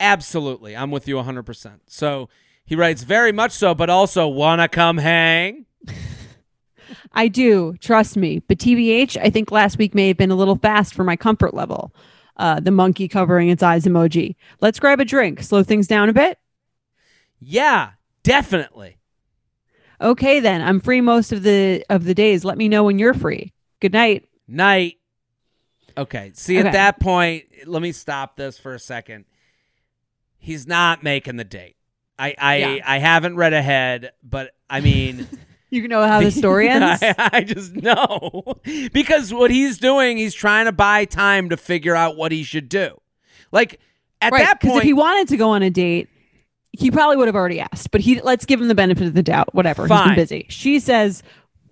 absolutely, 0.00 0.76
I'm 0.76 0.90
with 0.90 1.06
you 1.06 1.16
100. 1.16 1.42
percent 1.44 1.82
So 1.86 2.28
he 2.64 2.74
writes 2.74 3.02
very 3.04 3.32
much 3.32 3.52
so, 3.52 3.74
but 3.74 3.88
also 3.90 4.26
wanna 4.28 4.66
come 4.68 4.98
hang. 4.98 5.66
I 7.12 7.28
do, 7.28 7.76
trust 7.80 8.16
me. 8.16 8.40
But 8.46 8.58
TBH, 8.58 9.16
I 9.22 9.30
think 9.30 9.50
last 9.50 9.78
week 9.78 9.94
may 9.94 10.08
have 10.08 10.16
been 10.16 10.30
a 10.30 10.36
little 10.36 10.56
fast 10.56 10.94
for 10.94 11.04
my 11.04 11.16
comfort 11.16 11.54
level. 11.54 11.94
Uh, 12.36 12.58
the 12.60 12.70
monkey 12.70 13.06
covering 13.08 13.48
its 13.50 13.62
eyes 13.62 13.84
emoji. 13.84 14.34
Let's 14.60 14.80
grab 14.80 15.00
a 15.00 15.04
drink, 15.04 15.42
slow 15.42 15.62
things 15.62 15.86
down 15.86 16.08
a 16.08 16.12
bit. 16.12 16.38
Yeah, 17.40 17.90
definitely. 18.22 18.96
Okay, 20.00 20.40
then. 20.40 20.62
I'm 20.62 20.80
free 20.80 21.00
most 21.02 21.32
of 21.32 21.42
the 21.42 21.84
of 21.90 22.04
the 22.04 22.14
days. 22.14 22.44
Let 22.44 22.56
me 22.56 22.68
know 22.68 22.84
when 22.84 22.98
you're 22.98 23.12
free. 23.14 23.52
Good 23.80 23.92
night. 23.92 24.26
Night. 24.48 24.96
Okay. 25.98 26.32
See, 26.34 26.58
Okay. 26.58 26.66
at 26.68 26.72
that 26.72 27.00
point, 27.00 27.44
let 27.66 27.82
me 27.82 27.92
stop 27.92 28.36
this 28.36 28.58
for 28.58 28.72
a 28.74 28.78
second. 28.78 29.26
He's 30.38 30.66
not 30.66 31.02
making 31.02 31.36
the 31.36 31.44
date. 31.44 31.76
I 32.18 32.34
I, 32.38 32.56
Yeah. 32.56 32.76
I 32.86 32.98
haven't 32.98 33.36
read 33.36 33.52
ahead, 33.52 34.12
but 34.22 34.52
I 34.70 34.80
mean, 34.80 35.28
You 35.70 35.86
know 35.88 36.06
how 36.06 36.20
the 36.20 36.30
story 36.30 36.68
ends. 36.70 37.02
I, 37.02 37.14
I 37.32 37.44
just 37.44 37.74
know 37.74 38.60
because 38.92 39.32
what 39.32 39.50
he's 39.50 39.78
doing, 39.78 40.16
he's 40.16 40.34
trying 40.34 40.66
to 40.66 40.72
buy 40.72 41.04
time 41.04 41.48
to 41.50 41.56
figure 41.56 41.94
out 41.94 42.16
what 42.16 42.32
he 42.32 42.42
should 42.42 42.68
do. 42.68 43.00
Like 43.52 43.80
at 44.20 44.32
right? 44.32 44.44
that 44.44 44.60
Because 44.60 44.72
point, 44.72 44.82
if 44.82 44.86
he 44.86 44.92
wanted 44.92 45.28
to 45.28 45.36
go 45.36 45.50
on 45.50 45.62
a 45.62 45.70
date, 45.70 46.08
he 46.72 46.90
probably 46.90 47.16
would 47.16 47.28
have 47.28 47.36
already 47.36 47.60
asked. 47.60 47.90
But 47.90 48.00
he 48.00 48.20
let's 48.20 48.44
give 48.44 48.60
him 48.60 48.68
the 48.68 48.74
benefit 48.74 49.06
of 49.06 49.14
the 49.14 49.22
doubt. 49.22 49.54
Whatever. 49.54 49.84
He's 49.84 49.88
Fine. 49.88 50.08
been 50.08 50.16
busy. 50.16 50.46
She 50.48 50.80
says, 50.80 51.22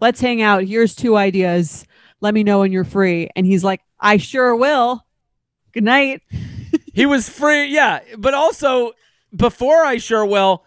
"Let's 0.01 0.21
hang 0.21 0.43
out. 0.43 0.65
Here's 0.65 0.95
two 0.95 1.17
ideas. 1.17 1.85
Let 2.21 2.35
me 2.35 2.43
know 2.45 2.61
when 2.61 2.73
you're 2.73 2.85
free." 2.85 3.31
And 3.37 3.47
he's 3.47 3.65
like, 3.65 3.81
"I 4.01 4.17
sure 4.17 4.55
will." 4.57 5.05
Good 5.73 5.85
night. 5.85 6.23
he 6.95 7.07
was 7.07 7.29
free. 7.29 7.67
Yeah, 7.67 8.01
but 8.17 8.35
also 8.35 8.93
before 9.35 9.85
I 9.85 9.99
sure 9.99 10.25
will 10.25 10.65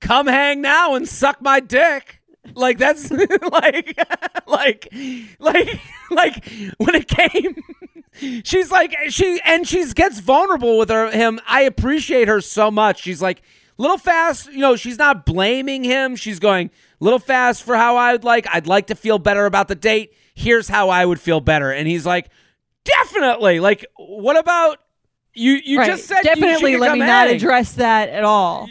come 0.00 0.26
hang 0.26 0.60
now 0.60 0.94
and 0.94 1.08
suck 1.08 1.40
my 1.40 1.60
dick. 1.60 2.17
Like 2.54 2.78
that's 2.78 3.10
like 3.52 3.98
like 4.46 4.92
like 5.38 5.80
like 6.10 6.48
when 6.78 6.94
it 6.94 7.08
came 7.08 7.54
she's 8.44 8.70
like 8.70 8.94
she 9.08 9.40
and 9.44 9.66
she 9.66 9.84
gets 9.92 10.20
vulnerable 10.20 10.78
with 10.78 10.90
her 10.90 11.10
him. 11.10 11.40
I 11.46 11.62
appreciate 11.62 12.28
her 12.28 12.40
so 12.40 12.70
much. 12.70 13.02
She's 13.02 13.22
like 13.22 13.42
little 13.76 13.98
fast, 13.98 14.50
you 14.52 14.58
know, 14.58 14.76
she's 14.76 14.98
not 14.98 15.24
blaming 15.24 15.84
him. 15.84 16.16
She's 16.16 16.38
going 16.38 16.70
little 17.00 17.18
fast 17.18 17.62
for 17.62 17.76
how 17.76 17.96
I'd 17.96 18.24
like. 18.24 18.46
I'd 18.48 18.66
like 18.66 18.88
to 18.88 18.94
feel 18.94 19.18
better 19.18 19.46
about 19.46 19.68
the 19.68 19.74
date. 19.74 20.12
Here's 20.34 20.68
how 20.68 20.88
I 20.88 21.04
would 21.04 21.20
feel 21.20 21.40
better. 21.40 21.72
And 21.72 21.88
he's 21.88 22.04
like, 22.04 22.28
definitely. 22.84 23.60
Like, 23.60 23.86
what 23.96 24.36
about 24.36 24.78
you? 25.32 25.52
You 25.52 25.78
right. 25.78 25.86
just 25.86 26.06
said 26.06 26.22
definitely. 26.22 26.76
let 26.76 26.92
me 26.92 26.98
not 26.98 27.28
address 27.28 27.72
that 27.74 28.08
at 28.08 28.24
all. 28.24 28.68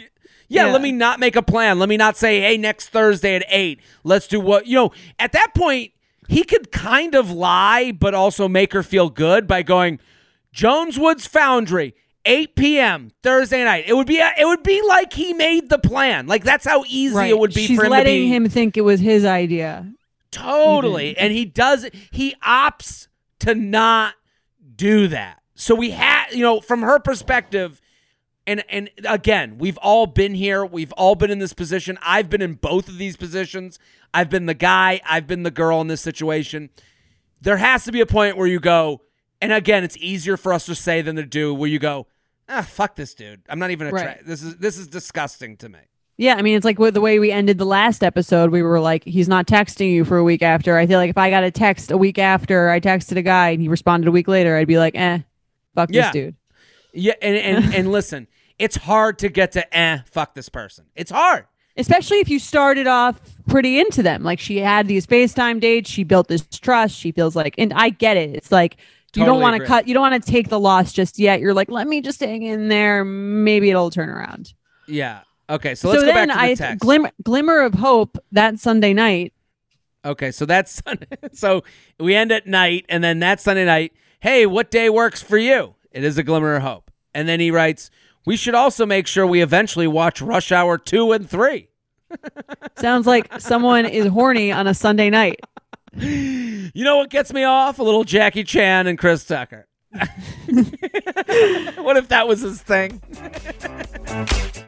Yeah, 0.48 0.66
Yeah. 0.66 0.72
let 0.72 0.82
me 0.82 0.92
not 0.92 1.20
make 1.20 1.36
a 1.36 1.42
plan. 1.42 1.78
Let 1.78 1.88
me 1.88 1.96
not 1.96 2.16
say, 2.16 2.40
hey, 2.40 2.56
next 2.56 2.88
Thursday 2.88 3.34
at 3.36 3.44
eight, 3.48 3.80
let's 4.04 4.26
do 4.26 4.40
what 4.40 4.66
you 4.66 4.74
know. 4.76 4.92
At 5.18 5.32
that 5.32 5.52
point, 5.54 5.92
he 6.28 6.42
could 6.44 6.70
kind 6.72 7.14
of 7.14 7.30
lie, 7.30 7.92
but 7.92 8.14
also 8.14 8.48
make 8.48 8.72
her 8.72 8.82
feel 8.82 9.10
good 9.10 9.46
by 9.46 9.62
going 9.62 9.98
Jones 10.52 10.98
Woods 10.98 11.26
Foundry, 11.26 11.94
8 12.24 12.54
p.m. 12.56 13.10
Thursday 13.22 13.62
night. 13.64 13.84
It 13.86 13.94
would 13.94 14.06
be 14.06 14.18
it 14.18 14.46
would 14.46 14.62
be 14.62 14.82
like 14.88 15.12
he 15.12 15.32
made 15.34 15.68
the 15.70 15.78
plan. 15.78 16.26
Like 16.26 16.44
that's 16.44 16.66
how 16.66 16.84
easy 16.88 17.14
Right. 17.14 17.30
it 17.30 17.38
would 17.38 17.54
be 17.54 17.66
She's 17.66 17.78
for 17.78 17.84
him 17.84 17.90
letting 17.90 18.14
to 18.14 18.26
be. 18.26 18.34
him 18.34 18.48
think 18.48 18.76
it 18.76 18.82
was 18.82 19.00
his 19.00 19.24
idea. 19.24 19.90
Totally. 20.30 21.16
And 21.16 21.32
he 21.32 21.44
does 21.44 21.88
he 22.10 22.34
opts 22.46 23.08
to 23.40 23.54
not 23.54 24.14
do 24.76 25.08
that. 25.08 25.40
So 25.54 25.74
we 25.74 25.90
had, 25.90 26.26
you 26.32 26.42
know, 26.42 26.60
from 26.60 26.82
her 26.82 26.98
perspective, 26.98 27.80
and 28.48 28.64
and 28.68 28.90
again, 29.08 29.58
we've 29.58 29.78
all 29.78 30.06
been 30.06 30.34
here. 30.34 30.64
We've 30.64 30.92
all 30.92 31.14
been 31.14 31.30
in 31.30 31.38
this 31.38 31.52
position. 31.52 31.98
I've 32.02 32.28
been 32.28 32.42
in 32.42 32.54
both 32.54 32.88
of 32.88 32.98
these 32.98 33.16
positions. 33.16 33.78
I've 34.12 34.30
been 34.30 34.46
the 34.46 34.54
guy, 34.54 35.00
I've 35.08 35.26
been 35.26 35.42
the 35.42 35.50
girl 35.50 35.80
in 35.80 35.86
this 35.86 36.00
situation. 36.00 36.70
There 37.40 37.58
has 37.58 37.84
to 37.84 37.92
be 37.92 38.00
a 38.00 38.06
point 38.06 38.36
where 38.36 38.46
you 38.48 38.58
go, 38.58 39.02
and 39.40 39.52
again, 39.52 39.84
it's 39.84 39.96
easier 39.98 40.36
for 40.36 40.52
us 40.52 40.66
to 40.66 40.74
say 40.74 41.02
than 41.02 41.16
to 41.16 41.24
do, 41.26 41.54
where 41.54 41.68
you 41.68 41.78
go, 41.78 42.06
ah, 42.48 42.62
fuck 42.62 42.96
this 42.96 43.14
dude. 43.14 43.42
I'm 43.48 43.58
not 43.58 43.70
even 43.70 43.86
attracted. 43.86 44.22
Right. 44.22 44.26
This 44.26 44.42
is 44.42 44.56
this 44.56 44.78
is 44.78 44.88
disgusting 44.88 45.56
to 45.58 45.68
me. 45.68 45.78
Yeah, 46.16 46.34
I 46.34 46.42
mean, 46.42 46.56
it's 46.56 46.64
like 46.64 46.80
with 46.80 46.94
the 46.94 47.00
way 47.00 47.20
we 47.20 47.30
ended 47.30 47.58
the 47.58 47.64
last 47.64 48.02
episode. 48.02 48.50
We 48.50 48.62
were 48.62 48.80
like, 48.80 49.04
he's 49.04 49.28
not 49.28 49.46
texting 49.46 49.92
you 49.92 50.04
for 50.04 50.16
a 50.18 50.24
week 50.24 50.42
after. 50.42 50.76
I 50.76 50.84
feel 50.86 50.98
like 50.98 51.10
if 51.10 51.18
I 51.18 51.30
got 51.30 51.44
a 51.44 51.50
text 51.52 51.92
a 51.92 51.96
week 51.96 52.18
after 52.18 52.70
I 52.70 52.80
texted 52.80 53.16
a 53.18 53.22
guy 53.22 53.50
and 53.50 53.62
he 53.62 53.68
responded 53.68 54.08
a 54.08 54.10
week 54.10 54.26
later, 54.26 54.56
I'd 54.56 54.66
be 54.66 54.78
like, 54.78 54.96
eh, 54.96 55.20
fuck 55.76 55.90
Yeah. 55.92 56.02
this 56.02 56.12
dude. 56.12 56.34
Yeah, 56.92 57.12
and 57.22 57.36
and, 57.36 57.74
and 57.74 57.92
listen, 57.92 58.26
it's 58.58 58.76
hard 58.76 59.18
to 59.20 59.28
get 59.28 59.52
to 59.52 59.76
eh, 59.76 59.98
fuck 60.06 60.34
this 60.34 60.48
person. 60.48 60.86
It's 60.94 61.10
hard. 61.10 61.46
Especially 61.76 62.18
if 62.18 62.28
you 62.28 62.38
started 62.40 62.88
off 62.88 63.20
pretty 63.46 63.78
into 63.78 64.02
them. 64.02 64.24
Like 64.24 64.40
she 64.40 64.58
had 64.58 64.88
these 64.88 65.06
FaceTime 65.06 65.60
dates, 65.60 65.88
she 65.88 66.02
built 66.02 66.26
this 66.28 66.42
trust. 66.48 66.96
She 66.96 67.12
feels 67.12 67.36
like, 67.36 67.54
and 67.56 67.72
I 67.72 67.90
get 67.90 68.16
it. 68.16 68.34
It's 68.34 68.50
like, 68.50 68.78
you 69.14 69.22
Totally 69.24 69.36
don't 69.36 69.42
want 69.42 69.60
to 69.60 69.66
cut, 69.66 69.88
you 69.88 69.94
don't 69.94 70.10
want 70.10 70.22
to 70.22 70.30
take 70.30 70.48
the 70.48 70.60
loss 70.60 70.92
just 70.92 71.18
yet. 71.18 71.40
You're 71.40 71.54
like, 71.54 71.70
let 71.70 71.86
me 71.86 72.00
just 72.00 72.20
hang 72.20 72.42
in 72.42 72.68
there. 72.68 73.04
Maybe 73.04 73.70
it'll 73.70 73.90
turn 73.90 74.08
around. 74.10 74.52
Yeah. 74.86 75.20
Okay, 75.48 75.74
so 75.74 75.88
let's 75.88 76.02
so 76.02 76.06
go 76.06 76.12
back 76.12 76.28
to 76.28 76.34
the 76.34 76.40
I 76.40 76.54
text. 76.54 76.80
glimmer, 76.80 77.10
glimmer 77.22 77.60
of 77.60 77.74
hope 77.74 78.18
that 78.32 78.58
Sunday 78.58 78.92
night. 78.92 79.32
okay, 80.04 80.30
so 80.30 80.44
that's 80.44 80.82
so 81.32 81.64
we 81.98 82.14
end 82.14 82.32
at 82.32 82.46
night, 82.46 82.84
and 82.90 83.02
then 83.02 83.20
that 83.20 83.40
Sunday 83.40 83.64
night. 83.64 83.92
Hey, 84.20 84.44
what 84.46 84.70
day 84.70 84.90
works 84.90 85.22
for 85.22 85.38
you? 85.38 85.74
It 85.90 86.04
is 86.04 86.18
a 86.18 86.22
glimmer 86.22 86.56
of 86.56 86.62
hope. 86.62 86.87
And 87.14 87.28
then 87.28 87.40
he 87.40 87.50
writes, 87.50 87.90
"We 88.26 88.36
should 88.36 88.54
also 88.54 88.86
make 88.86 89.06
sure 89.06 89.26
we 89.26 89.42
eventually 89.42 89.86
watch 89.86 90.20
Rush 90.20 90.52
Hour 90.52 90.78
two 90.78 91.12
and 91.12 91.28
three. 91.28 91.68
Sounds 92.76 93.06
like 93.06 93.40
someone 93.40 93.86
is 93.86 94.06
horny 94.06 94.52
on 94.52 94.66
a 94.66 94.74
Sunday 94.74 95.10
night. 95.10 95.40
You 95.94 96.84
know 96.84 96.98
what 96.98 97.10
gets 97.10 97.32
me 97.32 97.44
off? 97.44 97.78
A 97.78 97.82
little 97.82 98.04
Jackie 98.04 98.44
Chan 98.44 98.86
and 98.86 98.98
Chris 98.98 99.24
Tucker. 99.24 99.66
what 99.90 100.06
if 101.96 102.08
that 102.08 102.28
was 102.28 102.42
his 102.42 102.60
thing? 102.60 103.00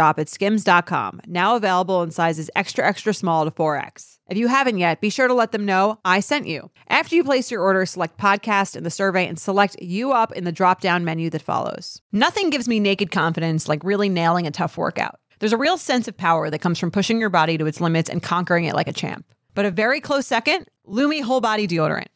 at 0.01 0.29
skims.com, 0.29 1.21
now 1.27 1.55
available 1.55 2.03
in 2.03 2.11
sizes 2.11 2.49
extra, 2.55 2.85
extra 2.87 3.13
small 3.13 3.45
to 3.45 3.51
4X. 3.51 4.17
If 4.29 4.37
you 4.37 4.47
haven't 4.47 4.77
yet, 4.77 5.01
be 5.01 5.09
sure 5.09 5.27
to 5.27 5.33
let 5.33 5.51
them 5.51 5.65
know 5.65 5.99
I 6.05 6.21
sent 6.21 6.47
you. 6.47 6.71
After 6.87 7.15
you 7.15 7.23
place 7.23 7.51
your 7.51 7.61
order, 7.61 7.85
select 7.85 8.17
podcast 8.17 8.75
in 8.75 8.83
the 8.83 8.89
survey 8.89 9.27
and 9.27 9.37
select 9.37 9.81
U 9.81 10.11
Up 10.11 10.31
in 10.31 10.43
the 10.43 10.51
drop 10.51 10.81
down 10.81 11.03
menu 11.03 11.29
that 11.31 11.41
follows. 11.41 12.01
Nothing 12.11 12.49
gives 12.49 12.67
me 12.67 12.79
naked 12.79 13.11
confidence 13.11 13.67
like 13.67 13.83
really 13.83 14.09
nailing 14.09 14.47
a 14.47 14.51
tough 14.51 14.77
workout. 14.77 15.19
There's 15.39 15.53
a 15.53 15.57
real 15.57 15.77
sense 15.77 16.07
of 16.07 16.15
power 16.15 16.49
that 16.49 16.59
comes 16.59 16.79
from 16.79 16.91
pushing 16.91 17.19
your 17.19 17.29
body 17.29 17.57
to 17.57 17.65
its 17.65 17.81
limits 17.81 18.09
and 18.09 18.23
conquering 18.23 18.65
it 18.65 18.75
like 18.75 18.87
a 18.87 18.93
champ. 18.93 19.25
But 19.53 19.65
a 19.65 19.71
very 19.71 19.99
close 19.99 20.27
second, 20.27 20.67
Lume 20.85 21.21
Whole 21.21 21.41
Body 21.41 21.67
Deodorant. 21.67 22.07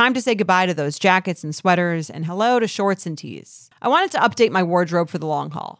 to 0.00 0.22
say 0.22 0.34
goodbye 0.34 0.66
to 0.66 0.74
those 0.74 0.98
jackets 0.98 1.44
and 1.44 1.54
sweaters 1.54 2.08
and 2.08 2.24
hello 2.24 2.58
to 2.58 2.66
shorts 2.66 3.04
and 3.04 3.18
tees. 3.18 3.68
I 3.82 3.88
wanted 3.88 4.10
to 4.12 4.18
update 4.18 4.50
my 4.50 4.62
wardrobe 4.62 5.10
for 5.10 5.18
the 5.18 5.26
long 5.26 5.50
haul 5.50 5.79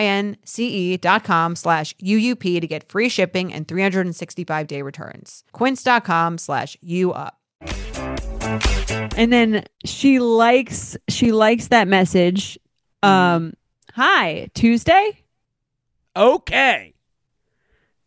com 1.23 1.55
slash 1.55 1.95
UUP 2.03 2.61
to 2.61 2.67
get 2.67 2.89
free 2.89 3.09
shipping 3.09 3.53
and 3.53 3.67
365 3.67 4.67
day 4.67 4.81
returns. 4.81 5.43
Quince.com 5.51 6.37
slash 6.37 6.77
UUP. 6.85 7.31
And 9.17 9.31
then 9.31 9.65
she 9.85 10.19
likes 10.19 10.97
she 11.09 11.31
likes 11.31 11.67
that 11.67 11.87
message. 11.87 12.59
Um, 13.03 13.53
hi, 13.93 14.49
Tuesday? 14.53 15.19
Okay. 16.15 16.93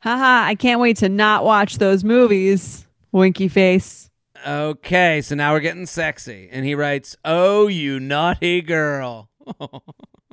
Haha, 0.01 0.47
I 0.47 0.55
can't 0.55 0.81
wait 0.81 0.99
to 0.99 1.09
not 1.09 1.45
watch 1.45 1.79
those 1.79 2.05
movies. 2.05 2.87
Winky 3.13 3.49
face. 3.49 4.11
Okay, 4.47 5.23
so 5.23 5.35
now 5.35 5.53
we're 5.53 5.61
getting 5.61 5.87
sexy. 5.87 6.49
And 6.53 6.67
he 6.67 6.75
writes, 6.75 7.17
Oh, 7.25 7.69
you 7.69 7.99
naughty 8.01 8.61
girl. 8.61 9.31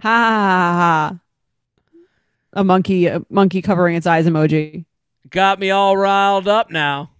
Ha 0.02 0.10
ha 0.10 0.18
ha 0.18 1.10
ha. 1.12 1.20
A 2.54 2.64
monkey, 2.64 3.08
a 3.08 3.22
monkey 3.30 3.62
covering 3.62 3.96
its 3.96 4.06
eyes 4.06 4.26
emoji. 4.26 4.86
Got 5.30 5.60
me 5.60 5.72
all 5.72 5.96
riled 5.96 6.48
up 6.48 6.70
now. 6.70 7.12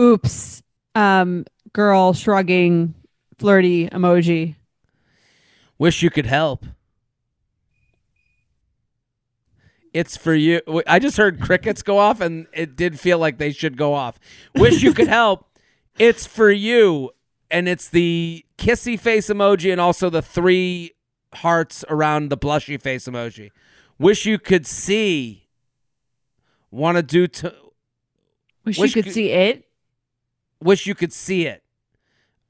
Oops. 0.00 0.62
Um, 0.94 1.44
girl 1.72 2.12
shrugging, 2.12 2.94
flirty 3.38 3.88
emoji. 3.88 4.54
Wish 5.78 6.02
you 6.02 6.10
could 6.10 6.26
help. 6.26 6.64
It's 9.92 10.16
for 10.16 10.34
you. 10.34 10.60
I 10.86 10.98
just 10.98 11.16
heard 11.16 11.40
crickets 11.40 11.82
go 11.82 11.98
off, 11.98 12.20
and 12.20 12.46
it 12.52 12.76
did 12.76 13.00
feel 13.00 13.18
like 13.18 13.38
they 13.38 13.52
should 13.52 13.76
go 13.76 13.94
off. 13.94 14.20
Wish 14.54 14.82
you 14.82 14.92
could 14.92 15.08
help. 15.08 15.46
It's 15.98 16.26
for 16.26 16.50
you. 16.50 17.10
And 17.50 17.68
it's 17.68 17.88
the 17.88 18.44
kissy 18.58 19.00
face 19.00 19.28
emoji 19.28 19.72
and 19.72 19.80
also 19.80 20.10
the 20.10 20.22
three 20.22 20.92
hearts 21.34 21.84
around 21.88 22.28
the 22.28 22.36
blushy 22.36 22.80
face 22.80 23.08
emoji. 23.08 23.50
Wish 23.98 24.26
you 24.26 24.38
could 24.38 24.66
see. 24.66 25.48
Want 26.70 26.96
to 26.96 27.02
do 27.02 27.26
to. 27.26 27.54
Wish, 28.64 28.78
Wish 28.78 28.96
you 28.96 29.02
could 29.02 29.12
see 29.12 29.30
it. 29.30 29.64
Wish 30.62 30.86
you 30.86 30.94
could 30.94 31.12
see 31.12 31.46
it. 31.46 31.62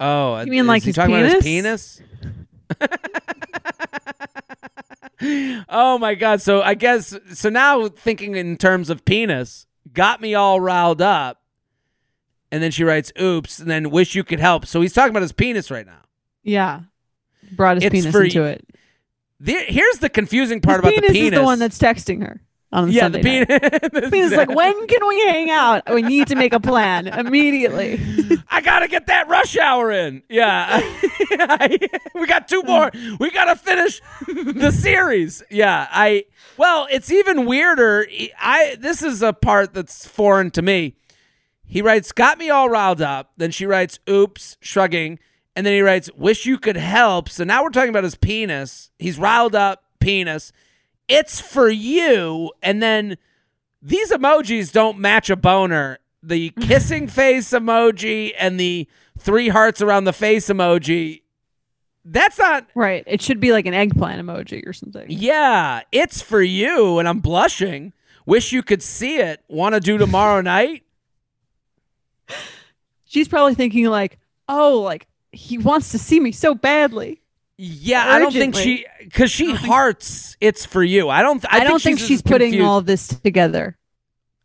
Oh, 0.00 0.40
You 0.40 0.50
mean 0.50 0.66
like 0.66 0.82
he 0.82 0.88
his 0.88 0.96
talking 0.96 1.14
about 1.14 1.32
his 1.32 1.42
penis? 1.42 2.00
oh 5.68 5.98
my 5.98 6.14
god! 6.14 6.40
So 6.40 6.62
I 6.62 6.74
guess 6.74 7.16
so 7.32 7.48
now 7.48 7.88
thinking 7.88 8.36
in 8.36 8.56
terms 8.56 8.90
of 8.90 9.04
penis 9.04 9.66
got 9.92 10.20
me 10.20 10.34
all 10.34 10.60
riled 10.60 11.02
up, 11.02 11.42
and 12.52 12.62
then 12.62 12.70
she 12.70 12.84
writes, 12.84 13.12
"Oops," 13.20 13.58
and 13.58 13.70
then 13.70 13.90
wish 13.90 14.14
you 14.14 14.22
could 14.22 14.40
help. 14.40 14.66
So 14.66 14.80
he's 14.80 14.92
talking 14.92 15.10
about 15.10 15.22
his 15.22 15.32
penis 15.32 15.70
right 15.70 15.86
now. 15.86 16.02
Yeah. 16.42 16.82
Brought 17.52 17.78
his 17.78 17.84
It's 17.84 17.92
penis 17.92 18.12
for 18.12 18.22
into 18.22 18.44
it. 18.44 18.64
There, 19.40 19.64
here's 19.66 19.98
the 19.98 20.08
confusing 20.08 20.60
part 20.60 20.84
his 20.84 20.92
about 20.92 20.94
penis 20.94 21.08
the 21.08 21.12
penis. 21.14 21.32
is 21.32 21.38
the 21.38 21.44
one 21.44 21.58
that's 21.58 21.78
texting 21.78 22.22
her. 22.22 22.40
on 22.72 22.90
yeah, 22.90 23.02
Sunday 23.02 23.22
the 23.22 23.44
night. 23.44 23.92
penis. 23.92 24.10
Penis 24.10 24.32
is 24.32 24.36
like, 24.36 24.48
when 24.48 24.86
can 24.88 25.06
we 25.08 25.20
hang 25.26 25.50
out? 25.50 25.82
We 25.92 26.02
need 26.02 26.26
to 26.28 26.34
make 26.34 26.52
a 26.52 26.60
plan 26.60 27.06
immediately. 27.06 28.00
I 28.50 28.60
gotta 28.60 28.88
get 28.88 29.06
that 29.06 29.28
rush 29.28 29.56
hour 29.56 29.90
in. 29.92 30.22
Yeah, 30.28 30.80
we 32.14 32.26
got 32.26 32.48
two 32.48 32.62
more. 32.62 32.90
We 33.20 33.30
gotta 33.30 33.54
finish 33.56 34.00
the 34.26 34.70
series. 34.72 35.42
Yeah, 35.50 35.86
I. 35.90 36.24
Well, 36.56 36.88
it's 36.90 37.10
even 37.12 37.46
weirder. 37.46 38.06
I. 38.40 38.76
This 38.80 39.02
is 39.02 39.22
a 39.22 39.32
part 39.32 39.74
that's 39.74 40.06
foreign 40.06 40.50
to 40.52 40.62
me. 40.62 40.96
He 41.64 41.82
writes, 41.82 42.10
"Got 42.12 42.38
me 42.38 42.50
all 42.50 42.68
riled 42.68 43.00
up." 43.02 43.32
Then 43.36 43.50
she 43.50 43.66
writes, 43.66 43.98
"Oops," 44.10 44.56
shrugging, 44.60 45.18
and 45.58 45.66
then 45.66 45.72
he 45.74 45.80
writes, 45.80 46.08
"Wish 46.14 46.46
you 46.46 46.56
could 46.56 46.76
help." 46.76 47.28
So 47.28 47.42
now 47.42 47.64
we're 47.64 47.70
talking 47.70 47.90
about 47.90 48.04
his 48.04 48.14
penis. 48.14 48.92
He's 48.96 49.18
riled 49.18 49.56
up, 49.56 49.82
penis. 49.98 50.52
It's 51.08 51.40
for 51.40 51.68
you, 51.68 52.52
and 52.62 52.80
then 52.80 53.16
these 53.82 54.12
emojis 54.12 54.70
don't 54.70 55.00
match 55.00 55.30
a 55.30 55.34
boner. 55.36 55.98
The 56.22 56.50
kissing 56.60 57.08
face 57.08 57.50
emoji 57.50 58.34
and 58.38 58.60
the 58.60 58.86
three 59.18 59.48
hearts 59.48 59.82
around 59.82 60.04
the 60.04 60.12
face 60.12 60.46
emoji. 60.46 61.22
That's 62.04 62.38
not 62.38 62.68
Right. 62.76 63.02
It 63.08 63.20
should 63.20 63.40
be 63.40 63.50
like 63.50 63.66
an 63.66 63.74
eggplant 63.74 64.24
emoji 64.24 64.64
or 64.64 64.72
something. 64.72 65.06
yeah, 65.08 65.80
it's 65.90 66.22
for 66.22 66.40
you, 66.40 67.00
and 67.00 67.08
I'm 67.08 67.18
blushing. 67.18 67.92
Wish 68.26 68.52
you 68.52 68.62
could 68.62 68.82
see 68.82 69.16
it. 69.18 69.42
Want 69.48 69.74
to 69.74 69.80
do 69.80 69.98
tomorrow 69.98 70.40
night? 70.54 70.84
She's 73.06 73.26
probably 73.26 73.56
thinking 73.56 73.86
like, 73.86 74.18
oh, 74.48 74.80
like 74.82 75.07
he 75.32 75.58
wants 75.58 75.90
to 75.92 75.98
see 75.98 76.20
me 76.20 76.32
so 76.32 76.54
badly. 76.54 77.22
Yeah, 77.56 78.04
I 78.06 78.20
don't 78.20 78.32
think 78.32 78.54
she 78.54 78.86
because 79.00 79.32
she 79.32 79.52
hearts. 79.52 80.36
It's 80.40 80.64
for 80.64 80.82
you. 80.82 81.08
I 81.08 81.22
don't. 81.22 81.44
I, 81.52 81.60
I, 81.60 81.64
don't 81.64 81.82
think 81.82 81.98
she's, 81.98 82.06
she's 82.06 82.22
putting 82.22 82.52
confused. 82.52 82.68
all 82.68 82.80
this 82.82 83.08
together. 83.08 83.76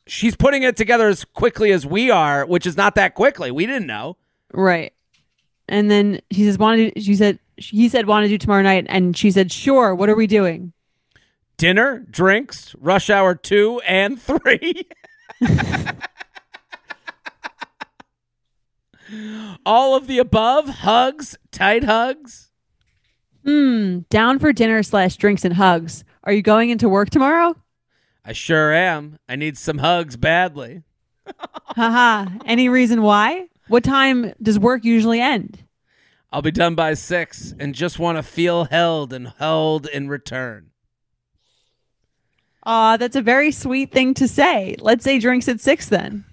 She's 0.08 0.36
putting 0.36 0.63
it 0.63 0.76
together 0.76 1.08
as 1.08 1.24
quickly 1.24 1.72
as 1.72 1.86
we 1.86 2.10
are, 2.10 2.46
which 2.46 2.65
is 2.65 2.76
not 2.76 2.96
that 2.96 3.13
quickly. 3.13 3.52
We 3.52 3.67
didn't 3.67 3.86
know. 3.86 4.17
Right. 4.52 4.93
And 5.69 5.89
then 5.91 6.22
he 6.30 6.43
says, 6.46 6.58
wanted 6.58 6.93
she 7.02 7.15
said 7.15 7.38
he 7.58 7.88
said 7.88 8.08
want 8.08 8.24
to 8.24 8.30
do 8.30 8.38
tomorrow 8.38 8.63
night 8.63 8.88
and 8.89 9.15
she 9.15 9.30
said, 9.30 9.52
Sure, 9.52 9.93
what 9.93 10.10
are 10.10 10.15
we 10.15 10.26
doing? 10.26 10.74
Dinner, 11.58 12.00
drinks, 12.10 12.76
rush 12.80 13.12
hour 13.12 13.36
two 13.36 13.80
and 13.88 14.19
three. 14.19 14.88
all 19.65 19.95
of 19.95 20.08
the 20.08 20.19
above. 20.19 20.67
Hugs, 20.69 21.38
tight 21.52 21.84
hugs. 21.84 22.52
Hmm. 23.45 23.99
Down 24.10 24.39
for 24.39 24.54
dinner 24.54 24.84
slash 24.84 25.17
drinks 25.17 25.43
and 25.43 25.56
hugs. 25.56 26.04
Are 26.23 26.32
you 26.32 26.41
going 26.41 26.69
into 26.69 26.88
work 26.88 27.10
tomorrow? 27.10 27.56
I 28.26 28.32
sure 28.32 28.73
am. 28.73 29.19
I 29.28 29.36
need 29.36 29.58
some 29.58 29.80
hugs 29.80 30.15
badly. 30.15 30.84
Haha. 31.65 32.28
Any 32.45 32.69
reason 32.69 33.02
why? 33.02 33.47
What 33.67 33.84
time 33.84 34.34
does 34.41 34.58
work 34.60 34.86
usually 34.86 35.19
end? 35.19 35.63
I'll 36.32 36.41
be 36.41 36.52
done 36.52 36.76
by 36.76 36.95
six 36.95 37.54
and 37.60 37.76
just 37.76 37.99
want 37.99 38.17
to 38.17 38.23
feel 38.23 38.65
held 38.65 39.13
and 39.13 39.34
held 39.38 39.88
in 39.88 40.08
return. 40.08 40.71
Aw, 42.65 42.97
that's 42.97 43.15
a 43.15 43.21
very 43.21 43.52
sweet 43.52 43.91
thing 43.91 44.13
to 44.15 44.28
say. 44.28 44.76
Let's 44.80 45.04
say 45.04 45.19
drinks 45.19 45.47
at 45.47 45.60
six 45.60 45.89
then. 45.89 46.26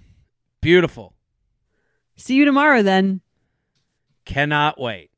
Beautiful. 0.60 1.14
See 2.20 2.34
you 2.34 2.44
tomorrow 2.44 2.82
then. 2.82 3.20
Cannot 4.24 4.78
wait. 4.80 5.10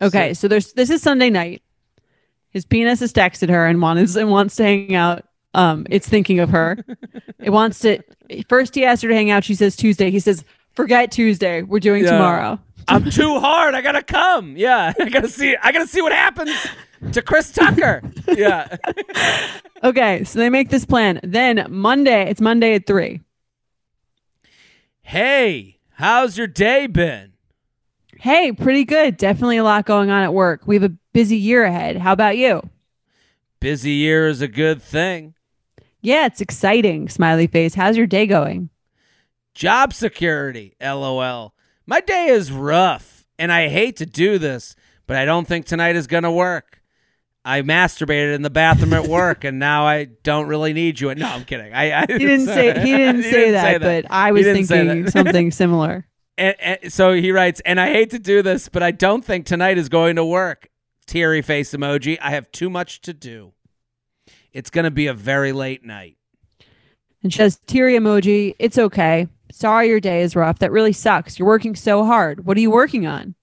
Okay, 0.00 0.34
so 0.34 0.48
there's 0.48 0.72
this 0.72 0.90
is 0.90 1.00
Sunday 1.00 1.30
night. 1.30 1.62
His 2.50 2.66
penis 2.66 3.00
has 3.00 3.12
texted 3.12 3.48
her 3.48 3.66
and 3.66 3.80
wants 3.80 4.16
and 4.16 4.28
wants 4.30 4.56
to 4.56 4.64
hang 4.64 4.94
out. 4.94 5.24
Um, 5.54 5.86
it's 5.90 6.08
thinking 6.08 6.40
of 6.40 6.50
her. 6.50 6.76
it 7.38 7.50
wants 7.50 7.78
to. 7.80 8.02
First, 8.48 8.74
he 8.74 8.84
asked 8.84 9.02
her 9.02 9.08
to 9.08 9.14
hang 9.14 9.30
out. 9.30 9.44
She 9.44 9.54
says 9.54 9.76
Tuesday. 9.76 10.10
He 10.10 10.18
says, 10.18 10.44
"Forget 10.72 11.12
Tuesday. 11.12 11.62
We're 11.62 11.78
doing 11.80 12.02
Yeah. 12.04 12.10
tomorrow." 12.10 12.58
I'm 12.88 13.08
too 13.08 13.38
hard. 13.38 13.74
I 13.76 13.80
gotta 13.80 14.02
come. 14.02 14.56
Yeah, 14.56 14.92
I 15.00 15.08
gotta 15.08 15.28
see. 15.28 15.56
I 15.62 15.70
gotta 15.70 15.86
see 15.86 16.02
what 16.02 16.10
happens 16.12 16.50
to 17.12 17.22
Chris 17.22 17.52
Tucker. 17.52 18.02
Yeah. 18.28 18.76
Okay, 19.84 20.22
so 20.22 20.38
they 20.38 20.48
make 20.48 20.68
this 20.68 20.84
plan. 20.84 21.18
Then 21.24 21.66
Monday, 21.68 22.30
it's 22.30 22.40
Monday 22.40 22.76
at 22.76 22.86
three. 22.86 23.20
Hey, 25.02 25.80
how's 26.02 26.36
your 26.36 26.48
day 26.48 26.88
been? 26.88 27.32
Hey, 28.18 28.50
pretty 28.50 28.84
good. 28.84 29.16
Definitely 29.16 29.58
a 29.58 29.64
lot 29.64 29.86
going 29.86 30.10
on 30.10 30.24
at 30.24 30.34
work. 30.34 30.62
We 30.66 30.74
have 30.74 30.82
a 30.82 30.96
busy 31.12 31.36
year 31.36 31.62
ahead. 31.62 31.96
How 31.96 32.12
about 32.12 32.36
you? 32.36 32.68
Busy 33.60 33.92
year 33.92 34.26
is 34.26 34.40
a 34.40 34.48
good 34.48 34.82
thing. 34.82 35.34
Yeah, 36.00 36.26
it's 36.26 36.40
exciting. 36.40 37.08
Smiley 37.08 37.46
face. 37.46 37.74
How's 37.74 37.96
your 37.96 38.08
day 38.08 38.26
going? 38.26 38.68
Job 39.54 39.92
security. 39.92 40.74
LOL. 40.82 41.54
My 41.86 42.00
day 42.00 42.26
is 42.26 42.50
rough, 42.50 43.24
and 43.38 43.52
I 43.52 43.68
hate 43.68 43.96
to 43.98 44.06
do 44.06 44.38
this, 44.38 44.74
but 45.06 45.16
I 45.16 45.24
don't 45.24 45.46
think 45.46 45.66
tonight 45.66 45.94
is 45.94 46.08
gonna 46.08 46.32
work. 46.32 46.81
I 47.44 47.62
masturbated 47.62 48.34
in 48.34 48.42
the 48.42 48.50
bathroom 48.50 48.92
at 48.92 49.08
work, 49.08 49.42
and 49.42 49.58
now 49.58 49.84
I 49.84 50.04
don't 50.04 50.46
really 50.46 50.72
need 50.72 51.00
you. 51.00 51.12
No, 51.14 51.26
I'm 51.26 51.44
kidding. 51.44 51.74
I, 51.74 52.02
I 52.02 52.06
He 52.08 52.18
didn't 52.18 52.46
say 52.46 52.80
he 52.80 52.96
didn't 52.96 53.24
say 53.24 53.50
that, 53.50 53.80
but 53.80 54.06
I 54.10 54.30
was 54.32 54.44
thinking 54.44 55.10
something 55.10 55.50
similar. 55.52 56.06
And, 56.38 56.56
and 56.60 56.92
so 56.92 57.12
he 57.12 57.32
writes, 57.32 57.60
and 57.64 57.80
I 57.80 57.90
hate 57.90 58.10
to 58.10 58.18
do 58.18 58.42
this, 58.42 58.68
but 58.68 58.82
I 58.82 58.90
don't 58.90 59.24
think 59.24 59.44
tonight 59.46 59.76
is 59.76 59.88
going 59.88 60.16
to 60.16 60.24
work. 60.24 60.68
Teary 61.06 61.42
face 61.42 61.72
emoji. 61.72 62.16
I 62.22 62.30
have 62.30 62.50
too 62.52 62.70
much 62.70 63.00
to 63.02 63.12
do. 63.12 63.52
It's 64.52 64.70
going 64.70 64.84
to 64.84 64.90
be 64.90 65.08
a 65.08 65.14
very 65.14 65.52
late 65.52 65.84
night. 65.84 66.16
And 67.22 67.32
she 67.32 67.38
says, 67.38 67.60
teary 67.66 67.94
emoji. 67.94 68.54
It's 68.58 68.78
okay. 68.78 69.28
Sorry 69.50 69.88
your 69.88 70.00
day 70.00 70.22
is 70.22 70.34
rough. 70.36 70.60
That 70.60 70.72
really 70.72 70.92
sucks. 70.92 71.38
You're 71.38 71.48
working 71.48 71.74
so 71.74 72.04
hard. 72.04 72.46
What 72.46 72.56
are 72.56 72.60
you 72.60 72.70
working 72.70 73.06
on? 73.06 73.34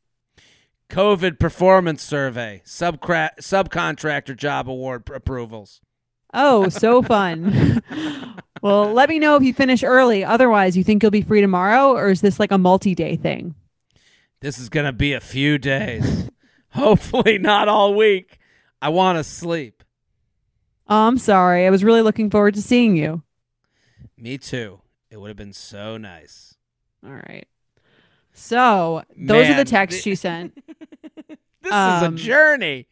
COVID 0.90 1.40
performance 1.40 2.02
survey. 2.04 2.62
Subcra- 2.66 3.38
subcontractor 3.40 4.36
job 4.36 4.68
award 4.70 5.06
pr- 5.06 5.14
approvals. 5.16 5.82
Oh, 6.34 6.70
so 6.70 7.02
fun. 7.04 7.82
well, 8.62 8.92
let 8.92 9.10
me 9.10 9.20
know 9.20 9.36
if 9.36 9.44
you 9.44 9.54
finish 9.54 9.84
early. 9.84 10.24
Otherwise, 10.24 10.76
you 10.76 10.84
think 10.84 11.04
you'll 11.04 11.12
be 11.12 11.22
free 11.22 11.42
tomorrow, 11.42 11.92
or 11.96 12.10
is 12.10 12.22
this 12.22 12.40
like 12.40 12.52
a 12.52 12.58
multi 12.58 12.96
day 12.96 13.16
thing? 13.16 13.56
This 14.42 14.58
is 14.58 14.70
going 14.70 14.86
to 14.86 14.92
be 14.94 15.14
a 15.14 15.20
few 15.20 15.58
days. 15.58 16.30
Hopefully 16.70 17.38
not 17.38 17.68
all 17.68 17.94
week. 17.96 18.40
I 18.82 18.90
want 18.90 19.18
to 19.18 19.24
sleep. 19.24 19.84
Oh, 20.88 21.08
I'm 21.08 21.18
sorry. 21.18 21.68
I 21.68 21.70
was 21.70 21.84
really 21.84 22.02
looking 22.02 22.30
forward 22.30 22.54
to 22.56 22.62
seeing 22.62 22.96
you. 22.96 23.22
Me 24.18 24.38
too. 24.38 24.82
It 25.12 25.18
would 25.20 25.28
have 25.28 25.38
been 25.38 25.54
so 25.54 25.98
nice. 25.98 26.56
All 27.06 27.12
right. 27.14 27.48
So, 28.34 29.04
those 29.18 29.50
are 29.50 29.56
the 29.56 29.66
texts 29.66 30.00
the- 30.04 30.12
she 30.12 30.16
sent. 30.16 30.58
This 31.70 31.76
Um, 31.76 32.16
is 32.16 32.22
a 32.22 32.26
journey. 32.26 32.86